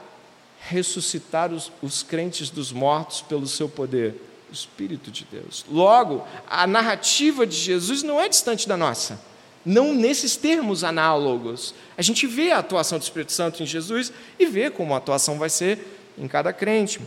[0.60, 4.14] ressuscitar os, os crentes dos mortos pelo seu poder?
[4.50, 5.64] O Espírito de Deus.
[5.70, 9.20] Logo, a narrativa de Jesus não é distante da nossa
[9.64, 11.74] não nesses termos análogos.
[11.96, 15.38] A gente vê a atuação do Espírito Santo em Jesus e vê como a atuação
[15.38, 17.00] vai ser em cada crente.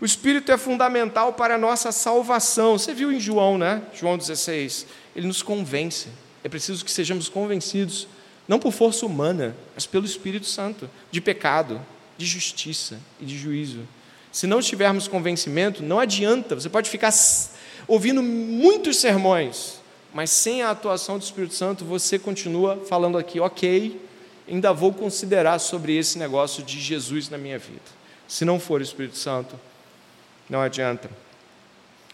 [0.00, 2.78] O Espírito é fundamental para a nossa salvação.
[2.78, 3.82] Você viu em João, né?
[3.94, 4.86] João 16.
[5.14, 6.08] Ele nos convence.
[6.42, 8.06] É preciso que sejamos convencidos,
[8.46, 11.80] não por força humana, mas pelo Espírito Santo, de pecado,
[12.16, 13.80] de justiça e de juízo.
[14.30, 16.54] Se não tivermos convencimento, não adianta.
[16.54, 17.12] Você pode ficar
[17.86, 19.80] ouvindo muitos sermões,
[20.12, 24.00] mas sem a atuação do Espírito Santo, você continua falando aqui, ok,
[24.48, 28.03] ainda vou considerar sobre esse negócio de Jesus na minha vida.
[28.26, 29.58] Se não for o Espírito Santo,
[30.48, 31.10] não adianta.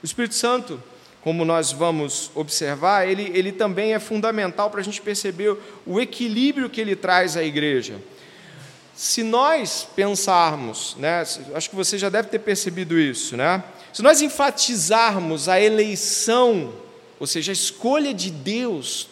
[0.03, 0.83] O Espírito Santo,
[1.23, 6.71] como nós vamos observar, ele, ele também é fundamental para a gente perceber o equilíbrio
[6.71, 8.01] que ele traz à igreja.
[8.95, 11.23] Se nós pensarmos, né,
[11.55, 13.63] acho que você já deve ter percebido isso, né?
[13.93, 16.73] Se nós enfatizarmos a eleição,
[17.19, 19.09] ou seja, a escolha de Deus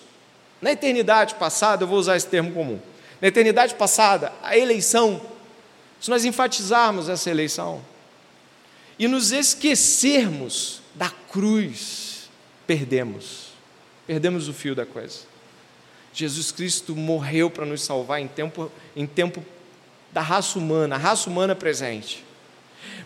[0.61, 2.79] na eternidade passada, eu vou usar esse termo comum.
[3.21, 5.21] Na eternidade passada, a eleição,
[6.01, 7.83] se nós enfatizarmos essa eleição
[8.99, 12.29] e nos esquecermos da cruz,
[12.67, 13.49] perdemos.
[14.07, 15.21] Perdemos o fio da coisa.
[16.13, 19.45] Jesus Cristo morreu para nos salvar em tempo, em tempo
[20.13, 22.25] da raça humana, a raça humana presente.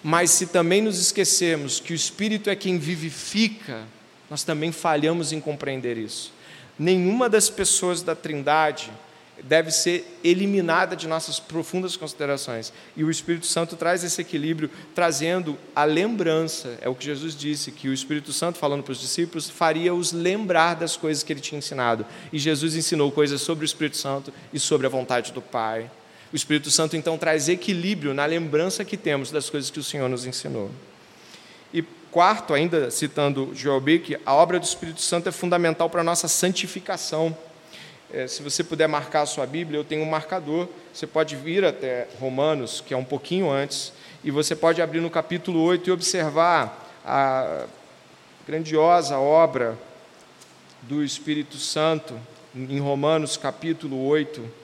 [0.02, 3.84] Mas se também nos esquecermos que o Espírito é quem vivifica,
[4.30, 6.32] nós também falhamos em compreender isso.
[6.78, 8.90] Nenhuma das pessoas da Trindade
[9.42, 12.72] deve ser eliminada de nossas profundas considerações.
[12.96, 16.78] E o Espírito Santo traz esse equilíbrio, trazendo a lembrança.
[16.80, 20.74] É o que Jesus disse, que o Espírito Santo, falando para os discípulos, faria-os lembrar
[20.74, 22.06] das coisas que ele tinha ensinado.
[22.32, 25.90] E Jesus ensinou coisas sobre o Espírito Santo e sobre a vontade do Pai.
[26.32, 30.08] O Espírito Santo então traz equilíbrio na lembrança que temos das coisas que o Senhor
[30.08, 30.70] nos ensinou.
[31.74, 36.04] E quarto, ainda citando Joel Bick, a obra do Espírito Santo é fundamental para a
[36.04, 37.36] nossa santificação.
[38.12, 40.68] É, se você puder marcar a sua Bíblia, eu tenho um marcador.
[40.92, 43.90] Você pode vir até Romanos, que é um pouquinho antes,
[44.22, 47.64] e você pode abrir no capítulo 8 e observar a
[48.46, 49.78] grandiosa obra
[50.82, 52.14] do Espírito Santo
[52.54, 54.61] em Romanos, capítulo 8.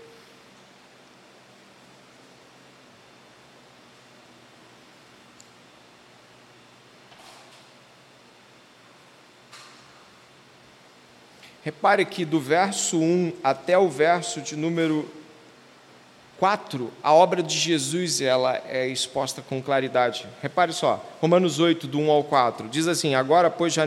[11.68, 15.06] Repare que do verso 1 até o verso de número
[16.38, 20.26] 4, a obra de Jesus ela é exposta com claridade.
[20.40, 23.82] Repare só, Romanos 8, do 1 ao 4, diz assim: Agora, pois, já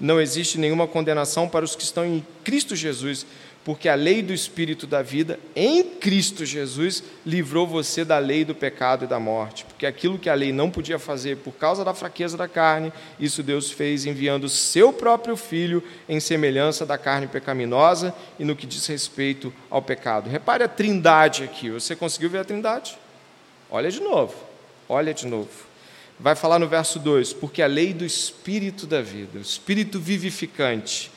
[0.00, 3.24] não existe nenhuma condenação para os que estão em Cristo Jesus,
[3.64, 8.54] porque a lei do Espírito da vida em Cristo Jesus livrou você da lei do
[8.54, 9.64] pecado e da morte.
[9.64, 13.40] Porque aquilo que a lei não podia fazer por causa da fraqueza da carne, isso
[13.40, 18.84] Deus fez enviando seu próprio Filho em semelhança da carne pecaminosa e no que diz
[18.88, 20.28] respeito ao pecado.
[20.28, 21.70] Repare a trindade aqui.
[21.70, 22.98] Você conseguiu ver a trindade?
[23.70, 24.34] Olha de novo.
[24.88, 25.50] Olha de novo.
[26.18, 31.11] Vai falar no verso 2: Porque a lei do Espírito da vida, o Espírito vivificante,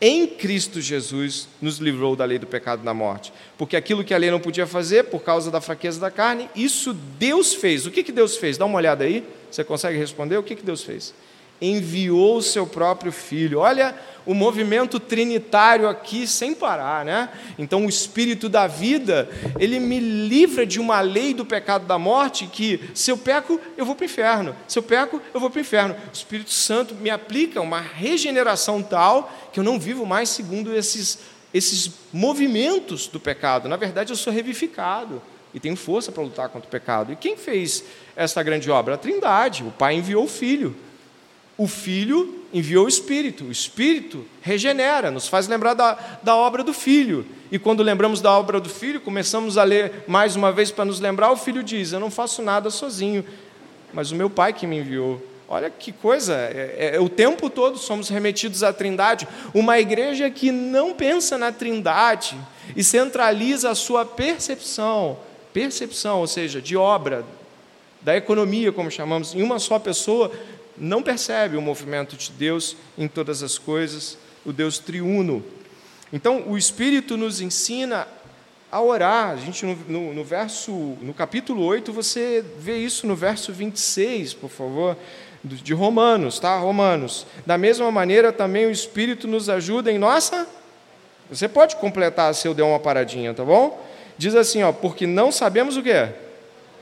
[0.00, 3.32] em Cristo Jesus nos livrou da lei do pecado e da morte.
[3.56, 6.92] Porque aquilo que a lei não podia fazer, por causa da fraqueza da carne, isso
[6.92, 7.86] Deus fez.
[7.86, 8.56] O que, que Deus fez?
[8.56, 9.26] Dá uma olhada aí.
[9.50, 10.36] Você consegue responder?
[10.36, 11.12] O que, que Deus fez?
[11.60, 13.60] Enviou o seu próprio filho.
[13.60, 13.94] Olha
[14.24, 17.30] o movimento trinitário aqui sem parar, né?
[17.58, 22.46] Então o espírito da vida, ele me livra de uma lei do pecado da morte
[22.46, 24.56] que se eu peco, eu vou para o inferno.
[24.66, 25.94] Se eu peco, eu vou para o inferno.
[25.94, 31.18] O Espírito Santo me aplica uma regeneração tal que eu não vivo mais segundo esses
[31.52, 33.68] esses movimentos do pecado.
[33.68, 35.22] Na verdade, eu sou revivificado
[35.54, 37.12] e tenho força para lutar contra o pecado.
[37.12, 38.94] E quem fez essa grande obra?
[38.94, 39.64] A Trindade.
[39.64, 40.76] O Pai enviou o Filho.
[41.58, 43.44] O Filho enviou o Espírito.
[43.44, 47.26] O Espírito regenera, nos faz lembrar da, da obra do Filho.
[47.50, 51.00] E quando lembramos da obra do Filho, começamos a ler mais uma vez para nos
[51.00, 53.24] lembrar, o Filho diz: Eu não faço nada sozinho,
[53.92, 55.20] mas o meu Pai que me enviou.
[55.48, 59.26] Olha que coisa, é, é, o tempo todo somos remetidos à Trindade.
[59.52, 62.36] Uma igreja que não pensa na Trindade
[62.76, 65.18] e centraliza a sua percepção,
[65.52, 67.24] percepção, ou seja, de obra,
[68.00, 70.30] da economia, como chamamos, em uma só pessoa,
[70.80, 75.44] não percebe o movimento de Deus em todas as coisas, o Deus triuno.
[76.12, 78.06] Então, o Espírito nos ensina
[78.70, 79.30] a orar.
[79.30, 84.34] A gente, no, no, no, verso, no capítulo 8, você vê isso no verso 26,
[84.34, 84.96] por favor,
[85.44, 86.56] de Romanos, tá?
[86.58, 87.26] Romanos.
[87.46, 90.46] Da mesma maneira, também o Espírito nos ajuda em nossa.
[91.30, 93.86] Você pode completar se eu der uma paradinha, tá bom?
[94.16, 96.14] Diz assim, ó, porque não sabemos o que é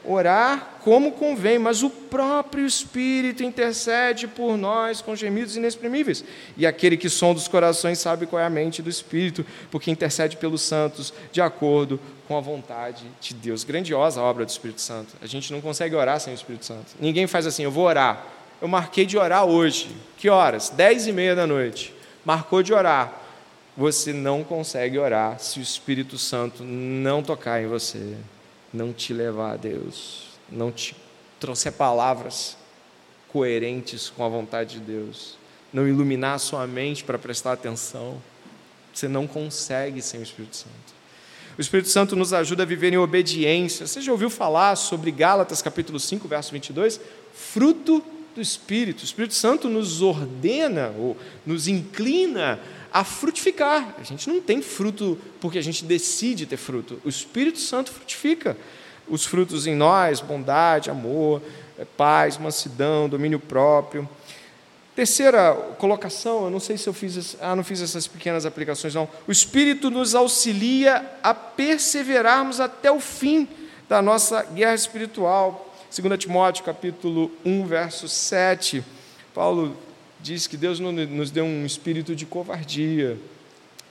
[0.04, 6.22] orar como convém, mas o próprio Espírito intercede por nós com gemidos inexprimíveis.
[6.56, 10.36] E aquele que sonda os corações sabe qual é a mente do Espírito, porque intercede
[10.36, 13.64] pelos santos de acordo com a vontade de Deus.
[13.64, 15.14] Grandiosa a obra do Espírito Santo.
[15.20, 16.94] A gente não consegue orar sem o Espírito Santo.
[17.00, 18.24] Ninguém faz assim, eu vou orar.
[18.62, 19.88] Eu marquei de orar hoje.
[20.16, 20.70] Que horas?
[20.70, 21.92] Dez e meia da noite.
[22.24, 23.12] Marcou de orar.
[23.76, 28.14] Você não consegue orar se o Espírito Santo não tocar em você
[28.72, 30.96] não te levar a Deus, não te
[31.38, 32.56] trouxer palavras
[33.28, 35.36] coerentes com a vontade de Deus,
[35.72, 38.20] não iluminar a sua mente para prestar atenção.
[38.92, 40.96] Você não consegue sem o Espírito Santo.
[41.58, 43.86] O Espírito Santo nos ajuda a viver em obediência.
[43.86, 47.00] Você já ouviu falar sobre Gálatas capítulo 5, verso 22?
[47.32, 48.02] Fruto
[48.34, 49.00] do Espírito.
[49.00, 52.60] O Espírito Santo nos ordena ou nos inclina
[52.92, 53.94] a frutificar.
[53.98, 57.00] A gente não tem fruto porque a gente decide ter fruto.
[57.04, 58.56] O Espírito Santo frutifica
[59.08, 61.42] os frutos em nós: bondade, amor,
[61.96, 64.08] paz, mansidão, domínio próprio.
[64.94, 69.06] Terceira colocação, eu não sei se eu fiz, ah, não fiz essas pequenas aplicações não.
[69.28, 73.46] O Espírito nos auxilia a perseverarmos até o fim
[73.86, 75.74] da nossa guerra espiritual.
[75.94, 78.82] 2 Timóteo, capítulo 1, verso 7,
[79.34, 79.76] Paulo
[80.18, 83.18] diz que Deus nos deu um espírito de covardia.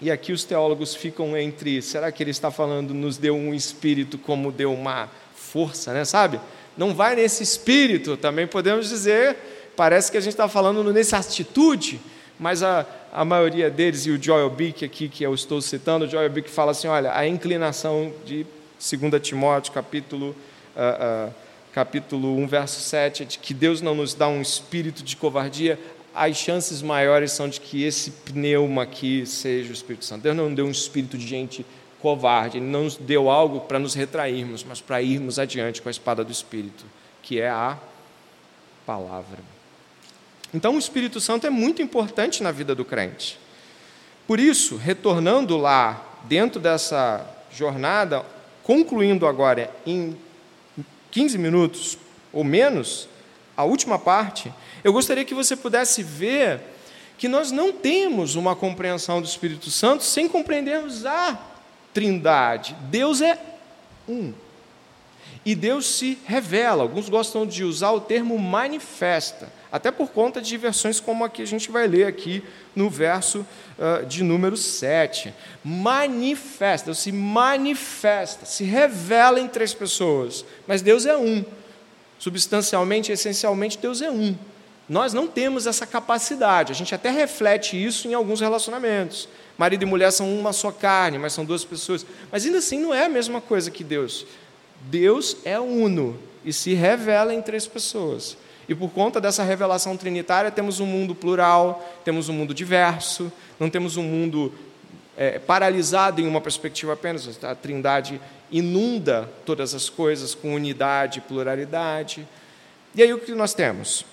[0.05, 4.17] E aqui os teólogos ficam entre, será que ele está falando nos deu um espírito
[4.17, 6.39] como deu uma força, né, sabe?
[6.77, 9.37] Não vai nesse espírito, também podemos dizer
[9.75, 11.99] Parece que a gente está falando nessa atitude,
[12.39, 16.07] mas a, a maioria deles, e o Joel Bick aqui, que eu estou citando, o
[16.07, 18.45] Joel Bick fala assim, olha, a inclinação de
[18.79, 20.29] 2 Timóteo, capítulo,
[20.75, 21.33] uh, uh,
[21.73, 25.77] capítulo 1, verso 7, é de que Deus não nos dá um espírito de covardia,
[26.15, 30.23] as chances maiores são de que esse pneuma aqui seja o Espírito Santo.
[30.23, 31.65] Deus não deu um espírito de gente
[31.99, 35.91] covarde, Ele não nos deu algo para nos retrairmos, mas para irmos adiante com a
[35.91, 36.85] espada do Espírito,
[37.21, 37.77] que é a
[38.85, 39.39] palavra.
[40.53, 43.37] Então, o Espírito Santo é muito importante na vida do crente.
[44.25, 48.25] Por isso, retornando lá, dentro dessa jornada,
[48.63, 50.15] concluindo agora em
[51.11, 51.97] 15 minutos
[52.31, 53.09] ou menos,
[53.55, 54.53] a última parte,
[54.83, 56.61] eu gostaria que você pudesse ver
[57.17, 61.39] que nós não temos uma compreensão do Espírito Santo sem compreendermos a
[61.93, 62.75] Trindade.
[62.89, 63.39] Deus é
[64.07, 64.33] um.
[65.45, 66.83] E Deus se revela.
[66.83, 71.41] Alguns gostam de usar o termo manifesta até por conta de versões como a que
[71.41, 72.41] a gente vai ler aqui
[72.73, 73.45] no verso
[73.77, 75.33] uh, de número 7.
[75.61, 81.43] Manifesta, se manifesta, se revela em três pessoas, mas Deus é um.
[82.25, 84.35] Substancialmente, essencialmente, Deus é um.
[84.89, 89.29] Nós não temos essa capacidade, a gente até reflete isso em alguns relacionamentos.
[89.55, 92.03] Marido e mulher são uma só carne, mas são duas pessoas.
[92.31, 94.25] Mas ainda assim não é a mesma coisa que Deus.
[94.81, 98.35] Deus é uno e se revela em três pessoas.
[98.67, 103.69] E por conta dessa revelação trinitária, temos um mundo plural, temos um mundo diverso, não
[103.69, 104.51] temos um mundo
[105.17, 107.43] é, paralisado em uma perspectiva apenas.
[107.43, 112.27] A Trindade inunda todas as coisas com unidade pluralidade.
[112.93, 114.05] E aí o que nós temos?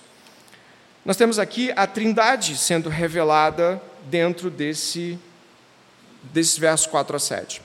[1.05, 5.19] Nós temos aqui a Trindade sendo revelada dentro desse,
[6.23, 7.61] desses versos 4 a 7.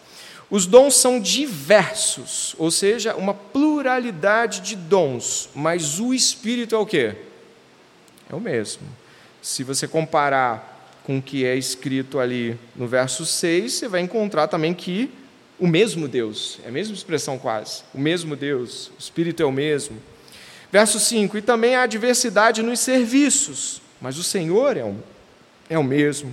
[0.50, 6.86] Os dons são diversos, ou seja, uma pluralidade de dons, mas o Espírito é o
[6.86, 7.16] quê?
[8.30, 8.82] É o mesmo.
[9.42, 10.77] Se você comparar
[11.08, 15.10] com o que é escrito ali no verso 6, você vai encontrar também que
[15.58, 19.50] o mesmo Deus, é a mesma expressão quase, o mesmo Deus, o Espírito é o
[19.50, 19.96] mesmo.
[20.70, 24.96] Verso 5: E também há diversidade nos serviços, mas o Senhor é o,
[25.70, 26.30] é o mesmo.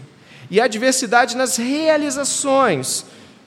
[0.51, 3.05] E há diversidade nas realizações,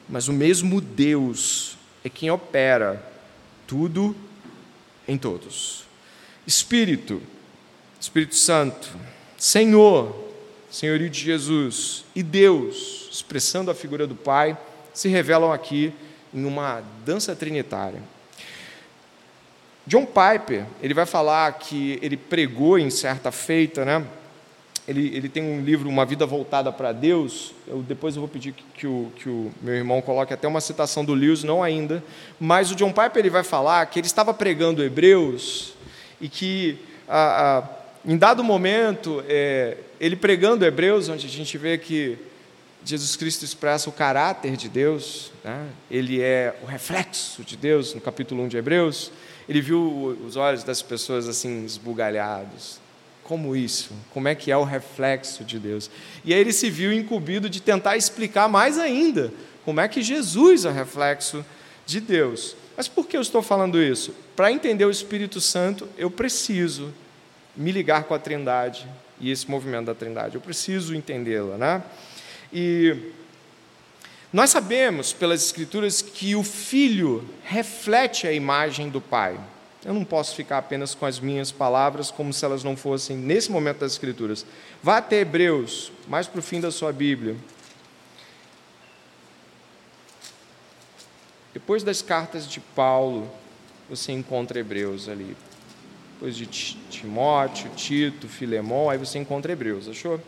[0.08, 3.06] mas o mesmo Deus é quem opera
[3.66, 4.16] tudo
[5.06, 5.84] em todos.
[6.46, 7.20] Espírito,
[8.00, 8.88] Espírito Santo,
[9.36, 10.27] Senhor,
[10.70, 14.56] Senhorio de Jesus e Deus, expressando a figura do Pai,
[14.92, 15.92] se revelam aqui
[16.32, 18.02] em uma dança trinitária.
[19.86, 24.06] John Piper, ele vai falar que ele pregou em certa feita, né?
[24.88, 27.52] ele, ele tem um livro, Uma Vida Voltada para Deus.
[27.66, 30.62] Eu, depois eu vou pedir que, que, o, que o meu irmão coloque até uma
[30.62, 32.02] citação do Lewis, não ainda.
[32.40, 35.74] Mas o John Piper ele vai falar que ele estava pregando Hebreus
[36.18, 37.62] e que, a, a,
[38.04, 42.18] em dado momento, é, ele pregando Hebreus, onde a gente vê que
[42.84, 45.66] Jesus Cristo expressa o caráter de Deus, né?
[45.90, 49.10] ele é o reflexo de Deus, no capítulo 1 de Hebreus,
[49.48, 52.80] ele viu os olhos das pessoas assim esbugalhados,
[53.24, 53.92] como isso?
[54.10, 55.90] Como é que é o reflexo de Deus?
[56.24, 59.32] E aí ele se viu incumbido de tentar explicar mais ainda
[59.64, 61.44] como é que Jesus é reflexo
[61.84, 62.56] de Deus.
[62.74, 64.14] Mas por que eu estou falando isso?
[64.34, 66.94] Para entender o Espírito Santo, eu preciso
[67.58, 68.88] me ligar com a Trindade
[69.20, 70.36] e esse movimento da Trindade.
[70.36, 71.82] Eu preciso entendê-la, né?
[72.52, 73.12] E
[74.32, 79.38] nós sabemos pelas Escrituras que o Filho reflete a imagem do Pai.
[79.84, 83.50] Eu não posso ficar apenas com as minhas palavras como se elas não fossem nesse
[83.50, 84.46] momento das Escrituras.
[84.82, 87.36] Vá até Hebreus, mais para o fim da sua Bíblia.
[91.52, 93.28] Depois das cartas de Paulo,
[93.90, 95.36] você encontra Hebreus ali.
[96.18, 100.20] Depois de Timóteo, Tito, Filemão, aí você encontra Hebreus, achou?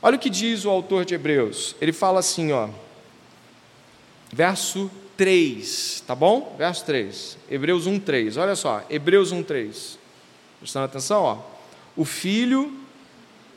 [0.00, 1.76] Olha o que diz o autor de Hebreus.
[1.78, 2.70] Ele fala assim, ó,
[4.32, 6.56] verso 3, tá bom?
[6.56, 7.36] Verso 3.
[7.50, 8.38] Hebreus 1, 3.
[8.38, 9.98] Olha só, Hebreus 1, 3.
[10.58, 11.38] Prestando atenção, ó.
[11.94, 12.72] O Filho,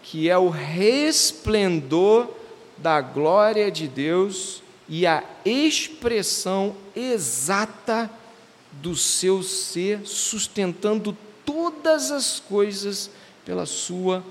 [0.03, 2.29] que é o resplendor
[2.75, 8.11] da glória de Deus e a expressão exata
[8.81, 11.15] do seu ser, sustentando
[11.45, 13.09] todas as coisas
[13.45, 14.23] pela sua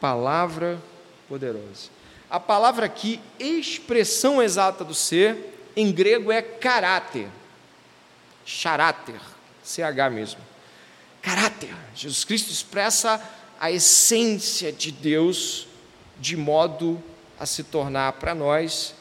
[0.00, 0.80] palavra
[1.28, 1.90] poderosa.
[2.28, 7.28] A palavra aqui, expressão exata do ser, em grego é caráter.
[8.44, 9.20] Charáter,
[9.62, 10.40] CH mesmo.
[11.22, 11.74] Caráter.
[11.94, 13.22] Jesus Cristo expressa
[13.58, 15.66] a essência de Deus
[16.18, 17.02] de modo
[17.38, 18.94] a se tornar para nós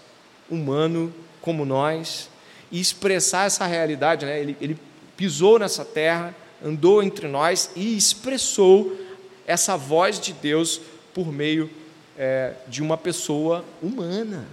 [0.49, 2.29] humano como nós
[2.73, 4.25] e expressar essa realidade.
[4.25, 4.39] Né?
[4.39, 4.77] Ele, ele
[5.15, 8.97] pisou nessa terra, andou entre nós e expressou
[9.45, 10.81] essa voz de Deus
[11.13, 11.69] por meio
[12.17, 14.47] é, de uma pessoa humana.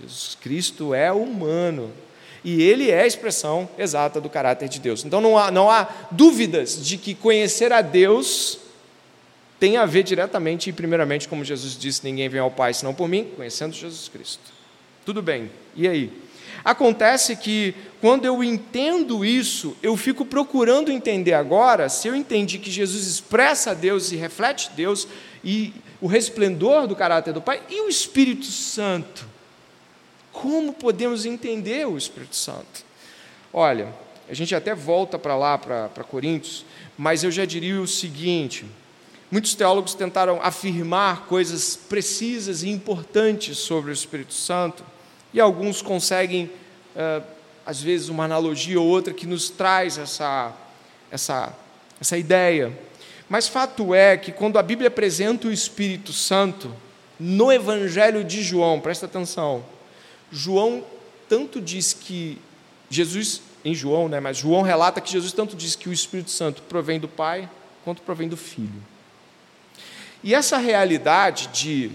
[0.00, 1.92] Jesus Cristo é humano.
[2.42, 5.04] E ele é a expressão exata do caráter de Deus.
[5.04, 8.58] Então não há, não há dúvidas de que conhecer a Deus
[9.60, 13.08] tem a ver diretamente e primeiramente, como Jesus disse, ninguém vem ao Pai senão por
[13.08, 14.52] mim, conhecendo Jesus Cristo.
[15.06, 16.23] Tudo bem, e aí?
[16.64, 22.70] Acontece que quando eu entendo isso, eu fico procurando entender agora, se eu entendi que
[22.70, 25.06] Jesus expressa Deus e reflete Deus
[25.42, 29.26] e o resplendor do caráter do Pai, e o Espírito Santo?
[30.32, 32.84] Como podemos entender o Espírito Santo?
[33.52, 33.92] Olha,
[34.28, 36.64] a gente até volta para lá, para, Coríntios,
[36.96, 38.64] mas eu já diria o seguinte:
[39.30, 44.84] muitos teólogos tentaram afirmar coisas precisas e importantes sobre o Espírito Santo,
[45.34, 46.48] e alguns conseguem,
[47.66, 50.56] às vezes, uma analogia ou outra que nos traz essa,
[51.10, 51.52] essa,
[52.00, 52.72] essa ideia.
[53.28, 56.72] Mas fato é que quando a Bíblia apresenta o Espírito Santo,
[57.18, 59.64] no Evangelho de João, presta atenção,
[60.30, 60.84] João
[61.28, 62.38] tanto diz que
[62.88, 66.62] Jesus, em João, né, mas João relata que Jesus tanto diz que o Espírito Santo
[66.62, 67.50] provém do Pai,
[67.84, 68.82] quanto provém do Filho.
[70.22, 71.90] E essa realidade de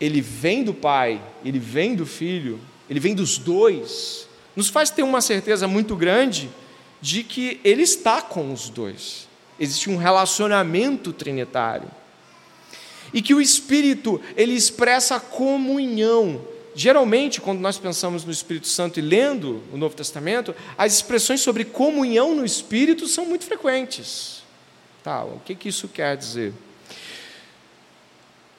[0.00, 5.02] ele vem do Pai, ele vem do Filho, ele vem dos dois, nos faz ter
[5.02, 6.50] uma certeza muito grande
[7.00, 9.28] de que ele está com os dois.
[9.58, 11.88] Existe um relacionamento trinitário.
[13.12, 16.40] E que o Espírito, ele expressa a comunhão
[16.74, 21.64] Geralmente, quando nós pensamos no Espírito Santo e lendo o Novo Testamento, as expressões sobre
[21.64, 24.42] comunhão no Espírito são muito frequentes.
[25.02, 26.52] Tá, o que, que isso quer dizer?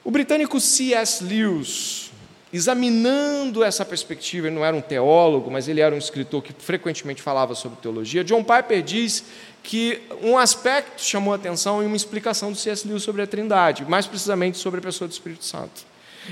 [0.02, 1.22] O britânico C.S.
[1.22, 2.05] Lewis,
[2.52, 7.20] examinando essa perspectiva, ele não era um teólogo, mas ele era um escritor que frequentemente
[7.20, 8.22] falava sobre teologia.
[8.22, 9.24] John Piper diz
[9.62, 12.86] que um aspecto chamou a atenção em uma explicação do C.S.
[12.86, 15.84] Lewis sobre a Trindade, mais precisamente sobre a pessoa do Espírito Santo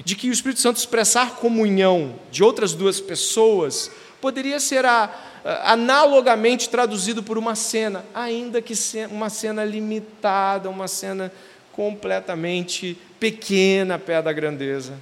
[0.02, 3.90] de que o Espírito Santo expressar comunhão de outras duas pessoas
[4.20, 5.10] poderia ser a,
[5.44, 8.74] a, analogamente traduzido por uma cena, ainda que
[9.10, 11.30] uma cena limitada, uma cena
[11.72, 14.94] completamente pequena pé da grandeza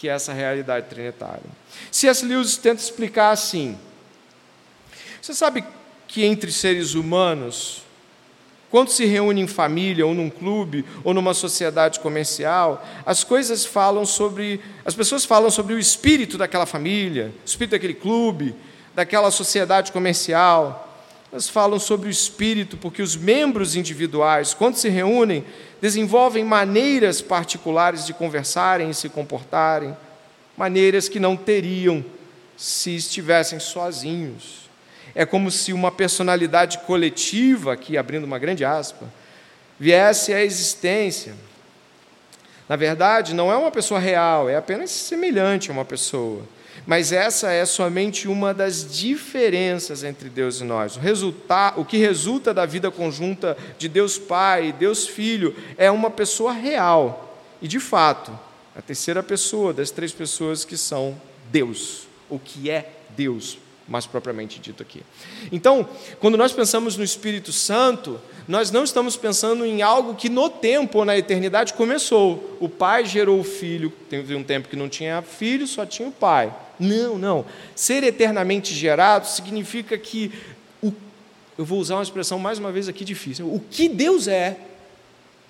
[0.00, 1.44] que é essa realidade trinitária.
[1.92, 2.24] C.S.
[2.24, 3.78] Lewis tenta explicar assim:
[5.20, 5.62] você sabe
[6.08, 7.82] que entre seres humanos
[8.70, 14.06] quando se reúne em família, ou num clube, ou numa sociedade comercial, as coisas falam
[14.06, 14.60] sobre.
[14.84, 18.54] As pessoas falam sobre o espírito daquela família, o espírito daquele clube,
[18.94, 20.89] daquela sociedade comercial.
[21.32, 25.44] Elas falam sobre o espírito, porque os membros individuais, quando se reúnem,
[25.80, 29.96] desenvolvem maneiras particulares de conversarem e se comportarem,
[30.56, 32.04] maneiras que não teriam
[32.56, 34.68] se estivessem sozinhos.
[35.14, 39.06] É como se uma personalidade coletiva, aqui abrindo uma grande aspa,
[39.78, 41.34] viesse à existência.
[42.68, 46.42] Na verdade, não é uma pessoa real, é apenas semelhante a uma pessoa.
[46.86, 50.96] Mas essa é somente uma das diferenças entre Deus e nós.
[50.96, 51.34] O,
[51.80, 56.52] o que resulta da vida conjunta de Deus Pai e Deus Filho é uma pessoa
[56.52, 57.38] real.
[57.60, 58.36] E, de fato,
[58.74, 61.20] a terceira pessoa das três pessoas que são
[61.50, 63.58] Deus, o que é Deus
[63.90, 65.02] mais propriamente dito aqui.
[65.50, 65.86] Então,
[66.20, 70.98] quando nós pensamos no Espírito Santo, nós não estamos pensando em algo que no tempo
[70.98, 72.56] ou na eternidade começou.
[72.60, 76.12] O pai gerou o filho, teve um tempo que não tinha filho, só tinha o
[76.12, 76.54] pai.
[76.80, 77.44] Não, não.
[77.76, 80.32] Ser eternamente gerado significa que
[80.82, 80.90] o,
[81.58, 83.46] eu vou usar uma expressão mais uma vez aqui difícil.
[83.54, 84.56] O que Deus é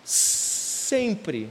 [0.04, 1.48] sempre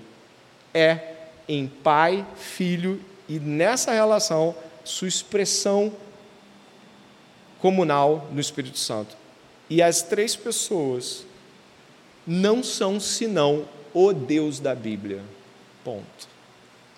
[0.74, 1.16] é
[1.48, 4.54] em pai, filho e nessa relação
[4.84, 5.94] sua expressão
[7.60, 9.16] comunal no Espírito Santo.
[9.70, 11.26] E as três pessoas
[12.26, 15.22] não são senão o Deus da Bíblia.
[15.84, 16.28] Ponto.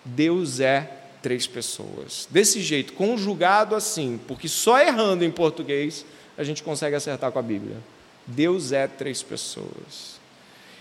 [0.04, 2.28] Deus é três pessoas.
[2.30, 6.06] Desse jeito, conjugado assim, porque só errando em português
[6.38, 7.78] a gente consegue acertar com a Bíblia.
[8.26, 10.20] Deus é três pessoas.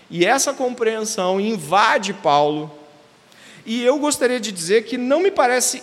[0.09, 2.71] E essa compreensão invade Paulo.
[3.65, 5.81] E eu gostaria de dizer que não me parece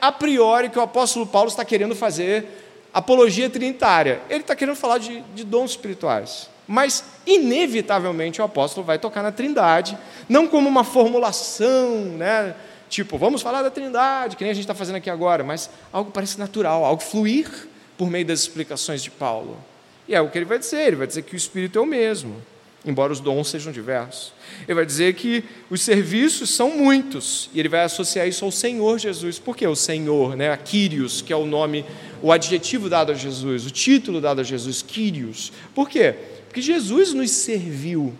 [0.00, 2.46] a priori que o apóstolo Paulo está querendo fazer
[2.92, 4.20] apologia trinitária.
[4.30, 6.48] Ele está querendo falar de, de dons espirituais.
[6.66, 9.98] Mas, inevitavelmente, o apóstolo vai tocar na trindade,
[10.28, 12.54] não como uma formulação, né?
[12.88, 16.10] Tipo, vamos falar da trindade, que nem a gente está fazendo aqui agora, mas algo
[16.10, 17.48] parece natural, algo fluir
[17.96, 19.56] por meio das explicações de Paulo.
[20.08, 21.86] E é o que ele vai dizer: ele vai dizer que o Espírito é o
[21.86, 22.36] mesmo,
[22.84, 24.32] embora os dons sejam diversos.
[24.62, 28.98] Ele vai dizer que os serviços são muitos, e ele vai associar isso ao Senhor
[28.98, 29.38] Jesus.
[29.38, 30.50] Por que o Senhor, né?
[30.50, 31.84] a Kyrios, que é o nome,
[32.22, 35.52] o adjetivo dado a Jesus, o título dado a Jesus, Kyrios.
[35.74, 36.14] Por quê?
[36.46, 38.14] Porque Jesus nos serviu.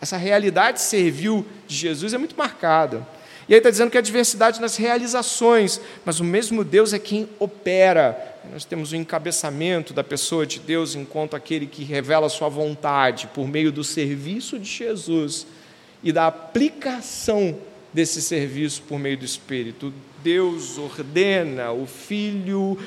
[0.00, 3.06] Essa realidade serviu de Jesus é muito marcada.
[3.48, 7.28] E aí está dizendo que a diversidade nas realizações, mas o mesmo Deus é quem
[7.38, 8.36] opera.
[8.52, 13.48] Nós temos o encabeçamento da pessoa de Deus enquanto aquele que revela sua vontade por
[13.48, 15.46] meio do serviço de Jesus
[16.02, 17.58] e da aplicação
[17.92, 19.92] desse serviço por meio do Espírito.
[20.22, 22.78] Deus ordena, o Filho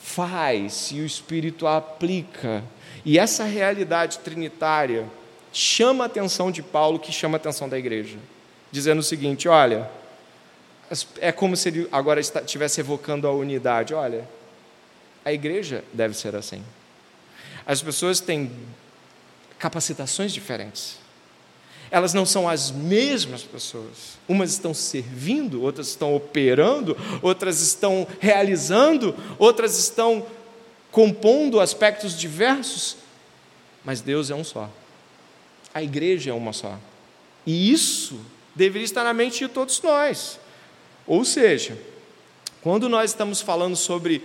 [0.00, 2.62] faz e o Espírito aplica.
[3.04, 5.06] E essa realidade trinitária
[5.52, 8.18] chama a atenção de Paulo, que chama a atenção da igreja,
[8.70, 9.90] dizendo o seguinte: olha,
[11.20, 13.94] é como se ele agora estivesse evocando a unidade.
[13.94, 14.28] Olha,
[15.24, 16.62] a igreja deve ser assim.
[17.64, 18.50] As pessoas têm
[19.58, 20.98] capacitações diferentes.
[21.90, 24.18] Elas não são as mesmas pessoas.
[24.28, 30.24] Umas estão servindo, outras estão operando, outras estão realizando, outras estão
[30.90, 32.96] compondo aspectos diversos,
[33.84, 34.70] mas Deus é um só.
[35.74, 36.78] A igreja é uma só.
[37.46, 38.20] E isso
[38.60, 40.38] deveria estar na mente de todos nós.
[41.06, 41.78] Ou seja,
[42.60, 44.22] quando nós estamos falando sobre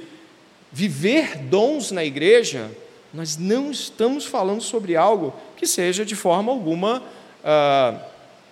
[0.71, 2.69] viver dons na igreja,
[3.13, 7.97] nós não estamos falando sobre algo que seja de forma alguma uh,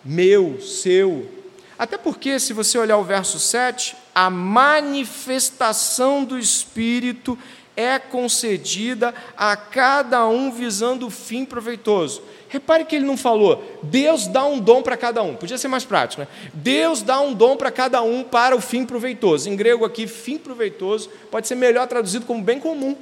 [0.05, 1.29] meu, seu.
[1.77, 7.37] Até porque, se você olhar o verso 7, a manifestação do Espírito
[7.75, 12.21] é concedida a cada um visando o fim proveitoso.
[12.49, 15.35] Repare que ele não falou, Deus dá um dom para cada um.
[15.35, 16.27] Podia ser mais prático, né?
[16.53, 19.49] Deus dá um dom para cada um para o fim proveitoso.
[19.49, 22.95] Em grego aqui, fim proveitoso pode ser melhor traduzido como bem comum.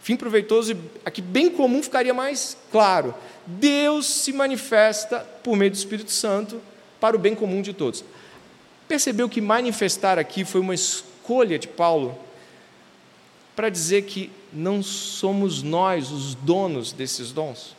[0.00, 3.14] Fim proveitoso, aqui bem comum ficaria mais claro.
[3.46, 6.60] Deus se manifesta por meio do Espírito Santo
[7.00, 8.04] para o bem comum de todos.
[8.86, 12.16] Percebeu que manifestar aqui foi uma escolha de Paulo
[13.54, 17.74] para dizer que não somos nós os donos desses dons.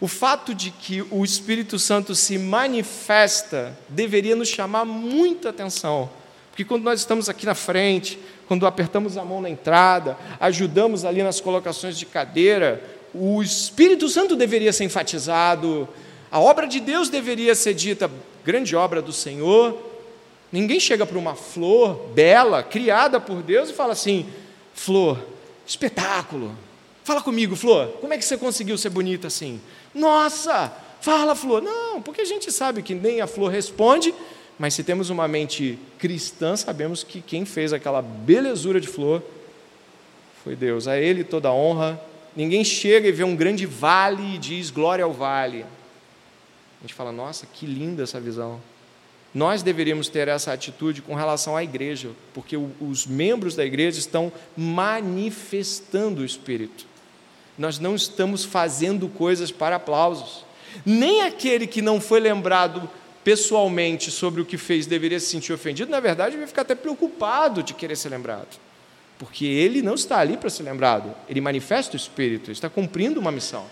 [0.00, 6.10] O fato de que o Espírito Santo se manifesta deveria nos chamar muita atenção,
[6.50, 11.22] porque quando nós estamos aqui na frente, quando apertamos a mão na entrada, ajudamos ali
[11.22, 12.82] nas colocações de cadeira,
[13.14, 15.88] o Espírito Santo deveria ser enfatizado,
[16.30, 18.10] a obra de Deus deveria ser dita,
[18.44, 19.78] grande obra do Senhor.
[20.50, 24.26] Ninguém chega para uma flor bela, criada por Deus, e fala assim:
[24.74, 25.18] Flor,
[25.66, 26.54] espetáculo.
[27.02, 29.60] Fala comigo, Flor, como é que você conseguiu ser bonita assim?
[29.94, 31.62] Nossa, fala, Flor.
[31.62, 34.14] Não, porque a gente sabe que nem a flor responde,
[34.58, 39.22] mas se temos uma mente cristã, sabemos que quem fez aquela belezura de flor
[40.42, 40.86] foi Deus.
[40.86, 41.98] A Ele toda a honra.
[42.36, 45.62] Ninguém chega e vê um grande vale e diz glória ao vale.
[45.62, 48.60] A gente fala, nossa, que linda essa visão.
[49.34, 54.32] Nós deveríamos ter essa atitude com relação à igreja, porque os membros da igreja estão
[54.56, 56.86] manifestando o Espírito.
[57.58, 60.44] Nós não estamos fazendo coisas para aplausos.
[60.86, 62.88] Nem aquele que não foi lembrado
[63.24, 67.62] pessoalmente sobre o que fez deveria se sentir ofendido, na verdade, deveria ficar até preocupado
[67.62, 68.58] de querer ser lembrado.
[69.18, 73.18] Porque ele não está ali para ser lembrado, ele manifesta o Espírito, ele está cumprindo
[73.18, 73.64] uma missão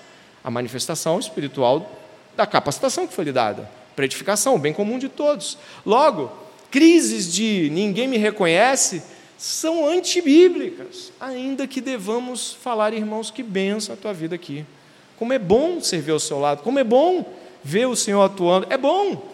[0.44, 1.90] a manifestação espiritual
[2.36, 5.58] da capacitação que foi lhe dada para edificação, o bem comum de todos.
[5.84, 6.32] Logo,
[6.70, 9.02] crises de ninguém me reconhece
[9.36, 14.64] são antibíblicas, ainda que devamos falar, irmãos, que benção a tua vida aqui.
[15.18, 17.32] Como é bom servir ao seu lado, como é bom
[17.62, 19.30] ver o Senhor atuando, é bom.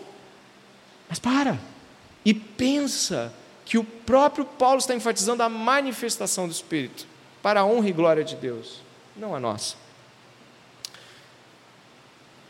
[1.09, 1.59] Mas para
[2.25, 3.33] e pensa
[3.65, 7.07] que o próprio Paulo está enfatizando a manifestação do Espírito
[7.43, 8.83] para a honra e glória de Deus,
[9.17, 9.77] não a nossa.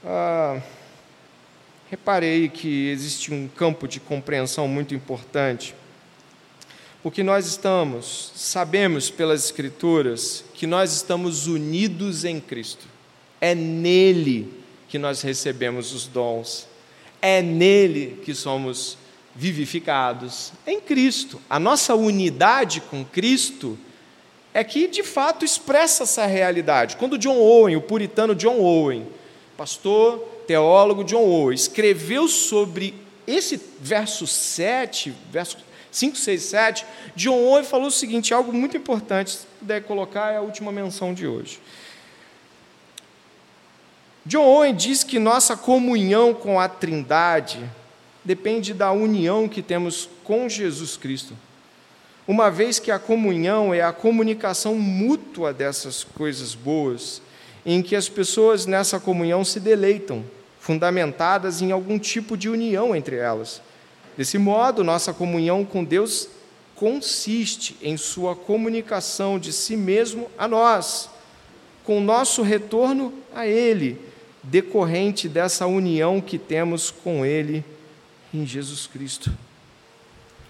[0.04, 0.60] Ah,
[1.90, 5.74] reparei que existe um campo de compreensão muito importante,
[7.02, 12.86] porque nós estamos, sabemos pelas Escrituras, que nós estamos unidos em Cristo.
[13.40, 14.52] É nele
[14.88, 16.66] que nós recebemos os dons.
[17.22, 18.98] É nele que somos
[19.34, 20.52] vivificados.
[20.66, 21.40] Em Cristo.
[21.48, 23.78] A nossa unidade com Cristo
[24.52, 26.96] é que de fato expressa essa realidade.
[26.96, 29.06] Quando John Owen, o puritano John Owen,
[29.56, 32.94] pastor, teólogo John Owen, escreveu sobre
[33.26, 35.58] esse verso 7, verso
[35.92, 40.38] 5, 6, 7, John Owen falou o seguinte, algo muito importante, se puder colocar, é
[40.38, 41.60] a última menção de hoje.
[44.24, 47.60] John Owen diz que nossa comunhão com a Trindade
[48.24, 51.34] depende da união que temos com Jesus Cristo.
[52.26, 57.20] Uma vez que a comunhão é a comunicação mútua dessas coisas boas,
[57.66, 60.24] em que as pessoas nessa comunhão se deleitam,
[60.68, 63.62] fundamentadas em algum tipo de união entre elas.
[64.18, 66.28] Desse modo, nossa comunhão com Deus
[66.74, 71.08] consiste em sua comunicação de si mesmo a nós,
[71.84, 73.98] com nosso retorno a Ele,
[74.42, 77.64] decorrente dessa união que temos com Ele
[78.34, 79.32] em Jesus Cristo.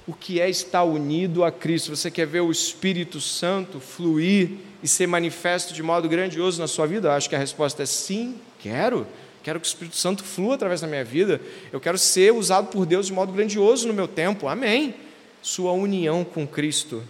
[0.05, 1.95] O que é estar unido a Cristo?
[1.95, 4.51] Você quer ver o Espírito Santo fluir
[4.83, 7.07] e ser manifesto de modo grandioso na sua vida?
[7.07, 9.07] Eu acho que a resposta é sim, quero.
[9.43, 11.41] Quero que o Espírito Santo flua através da minha vida.
[11.73, 14.49] Eu quero ser usado por Deus de modo grandioso no meu tempo.
[14.49, 14.95] Amém.
[15.43, 17.03] Sua união com Cristo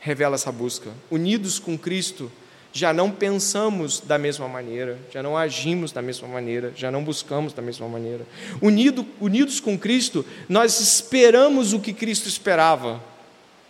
[0.00, 0.90] revela essa busca.
[1.10, 2.30] Unidos com Cristo,
[2.72, 7.52] já não pensamos da mesma maneira, já não agimos da mesma maneira, já não buscamos
[7.52, 8.26] da mesma maneira.
[8.60, 13.00] Unido, unidos com Cristo, nós esperamos o que Cristo esperava.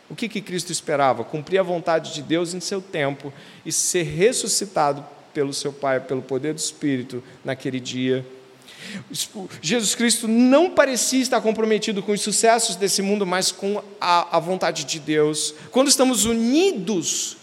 [0.08, 1.24] O que, que Cristo esperava?
[1.24, 3.32] Cumprir a vontade de Deus em seu tempo
[3.64, 8.24] e ser ressuscitado pelo seu Pai, pelo poder do Espírito naquele dia.
[9.60, 14.40] Jesus Cristo não parecia estar comprometido com os sucessos desse mundo, mas com a, a
[14.40, 15.54] vontade de Deus.
[15.70, 17.36] Quando estamos unidos,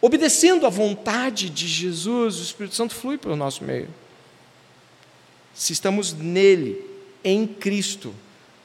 [0.00, 3.88] obedecendo à vontade de Jesus, o Espírito Santo flui pelo nosso meio.
[5.52, 6.84] Se estamos nele,
[7.22, 8.14] em Cristo,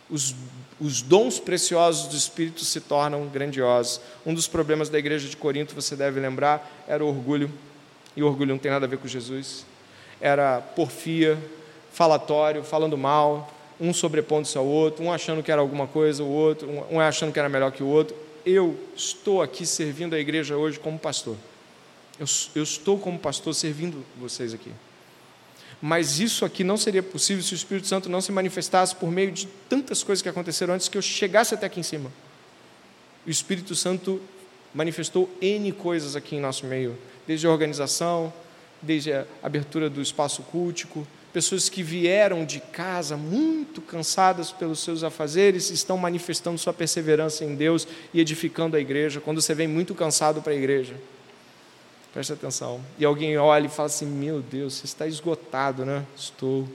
[0.09, 0.35] os,
[0.79, 4.01] os dons preciosos do Espírito se tornam grandiosos.
[4.25, 7.51] Um dos problemas da igreja de Corinto, você deve lembrar, era o orgulho
[8.19, 9.65] e orgulho não tem nada a ver com Jesus.
[10.19, 11.37] Era porfia,
[11.93, 13.49] falatório, falando mal,
[13.79, 17.39] um sobrepondo-se ao outro, um achando que era alguma coisa, o outro, um achando que
[17.39, 18.15] era melhor que o outro.
[18.45, 21.37] Eu estou aqui servindo a igreja hoje como pastor.
[22.19, 24.71] Eu, eu estou como pastor servindo vocês aqui.
[25.81, 29.31] Mas isso aqui não seria possível se o Espírito Santo não se manifestasse por meio
[29.31, 32.11] de tantas coisas que aconteceram antes que eu chegasse até aqui em cima.
[33.25, 34.21] O Espírito Santo
[34.73, 36.97] manifestou N coisas aqui em nosso meio
[37.29, 38.33] desde a organização,
[38.81, 45.03] desde a abertura do espaço cultico, pessoas que vieram de casa muito cansadas pelos seus
[45.03, 49.21] afazeres, estão manifestando sua perseverança em Deus e edificando a igreja.
[49.21, 50.95] Quando você vem muito cansado para a igreja,
[52.11, 52.81] preste atenção.
[52.97, 56.03] E alguém olha e fala assim: Meu Deus, você está esgotado, né?
[56.17, 56.67] Estou.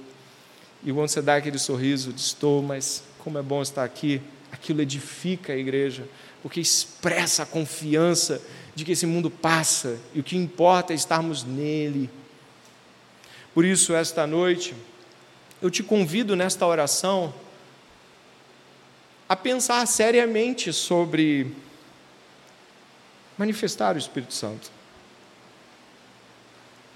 [0.85, 4.83] E quando você dá aquele sorriso de estou, mas como é bom estar aqui, aquilo
[4.83, 6.05] edifica a igreja,
[6.43, 8.41] porque expressa a confiança
[8.75, 12.11] de que esse mundo passa e o que importa é estarmos nele.
[13.53, 14.75] Por isso, esta noite,
[15.63, 17.33] eu te convido nesta oração
[19.29, 21.53] a pensar seriamente sobre
[23.39, 24.71] manifestar o Espírito Santo.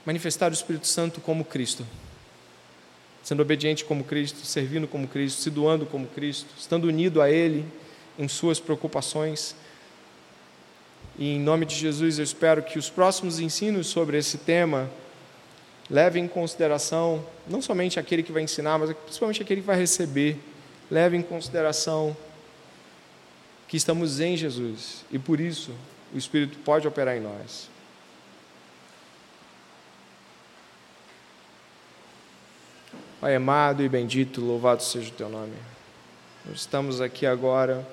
[0.04, 1.86] Manifestar o Espírito Santo como Cristo.
[3.22, 7.64] Sendo obediente como Cristo, servindo como Cristo, se doando como Cristo, estando unido a Ele
[8.18, 9.54] em suas preocupações
[11.18, 14.88] e em nome de Jesus, eu espero que os próximos ensinos sobre esse tema
[15.90, 20.38] levem em consideração não somente aquele que vai ensinar, mas principalmente aquele que vai receber.
[20.88, 22.16] Leve em consideração
[23.66, 25.72] que estamos em Jesus e por isso
[26.14, 27.68] o Espírito pode operar em nós.
[33.20, 35.52] Pai amado e bendito, louvado seja o teu nome.
[36.46, 37.84] Nós estamos aqui agora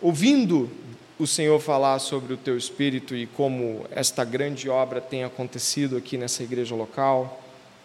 [0.00, 0.70] ouvindo
[1.18, 6.16] o Senhor falar sobre o teu espírito e como esta grande obra tem acontecido aqui
[6.16, 7.42] nessa igreja local,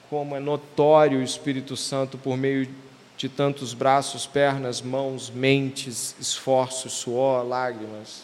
[0.10, 2.70] como é notório o Espírito Santo por meio
[3.18, 8.22] de tantos braços, pernas, mãos, mentes, esforços, suor, lágrimas.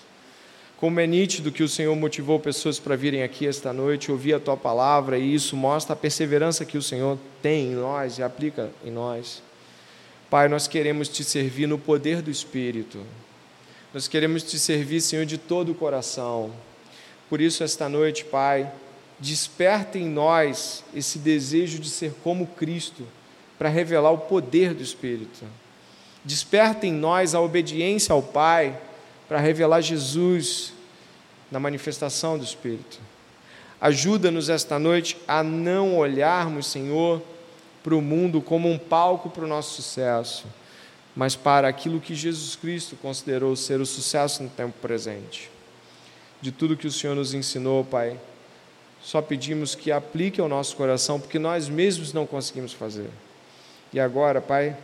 [0.78, 4.40] Como é nítido que o Senhor motivou pessoas para virem aqui esta noite, ouvir a
[4.40, 8.70] tua palavra, e isso mostra a perseverança que o Senhor tem em nós e aplica
[8.86, 9.42] em nós.
[10.30, 13.00] Pai, nós queremos te servir no poder do Espírito.
[13.94, 16.52] Nós queremos te servir, Senhor, de todo o coração.
[17.28, 18.72] Por isso, esta noite, Pai,
[19.20, 23.04] desperta em nós esse desejo de ser como Cristo,
[23.58, 25.44] para revelar o poder do Espírito.
[26.24, 28.80] Desperta em nós a obediência ao Pai,
[29.28, 30.72] para revelar Jesus
[31.52, 33.00] na manifestação do Espírito.
[33.82, 37.22] Ajuda-nos esta noite a não olharmos, Senhor,
[37.84, 40.46] para o mundo como um palco para o nosso sucesso,
[41.20, 45.52] mas para aquilo que Jesus Cristo considerou ser o sucesso no tempo presente.
[46.40, 48.18] De tudo que o Senhor nos ensinou, Pai,
[49.02, 53.10] só pedimos que aplique ao nosso coração, porque nós mesmos não conseguimos fazer.
[53.92, 54.78] E agora, Pai,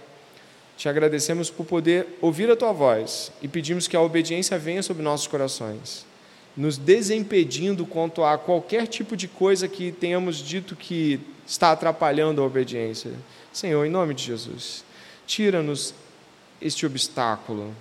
[0.75, 5.03] te agradecemos por poder ouvir a tua voz e pedimos que a obediência venha sobre
[5.03, 6.05] nossos corações,
[6.53, 11.17] nos desimpedindo quanto a qualquer tipo de coisa que tenhamos dito que
[11.47, 13.11] está atrapalhando a obediência.
[13.53, 14.83] Senhor, em nome de Jesus,
[15.25, 15.93] tira-nos
[16.65, 17.71] este obstáculo.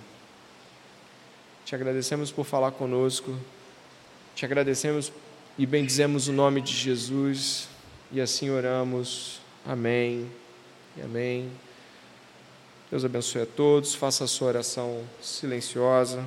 [1.65, 3.35] Te agradecemos por falar conosco,
[4.35, 5.11] te agradecemos
[5.57, 7.67] e bendizemos o nome de Jesus,
[8.11, 9.39] e assim oramos.
[9.65, 10.29] Amém.
[10.95, 11.49] E amém.
[12.91, 13.95] Deus abençoe a todos.
[13.95, 16.23] Faça a sua oração silenciosa.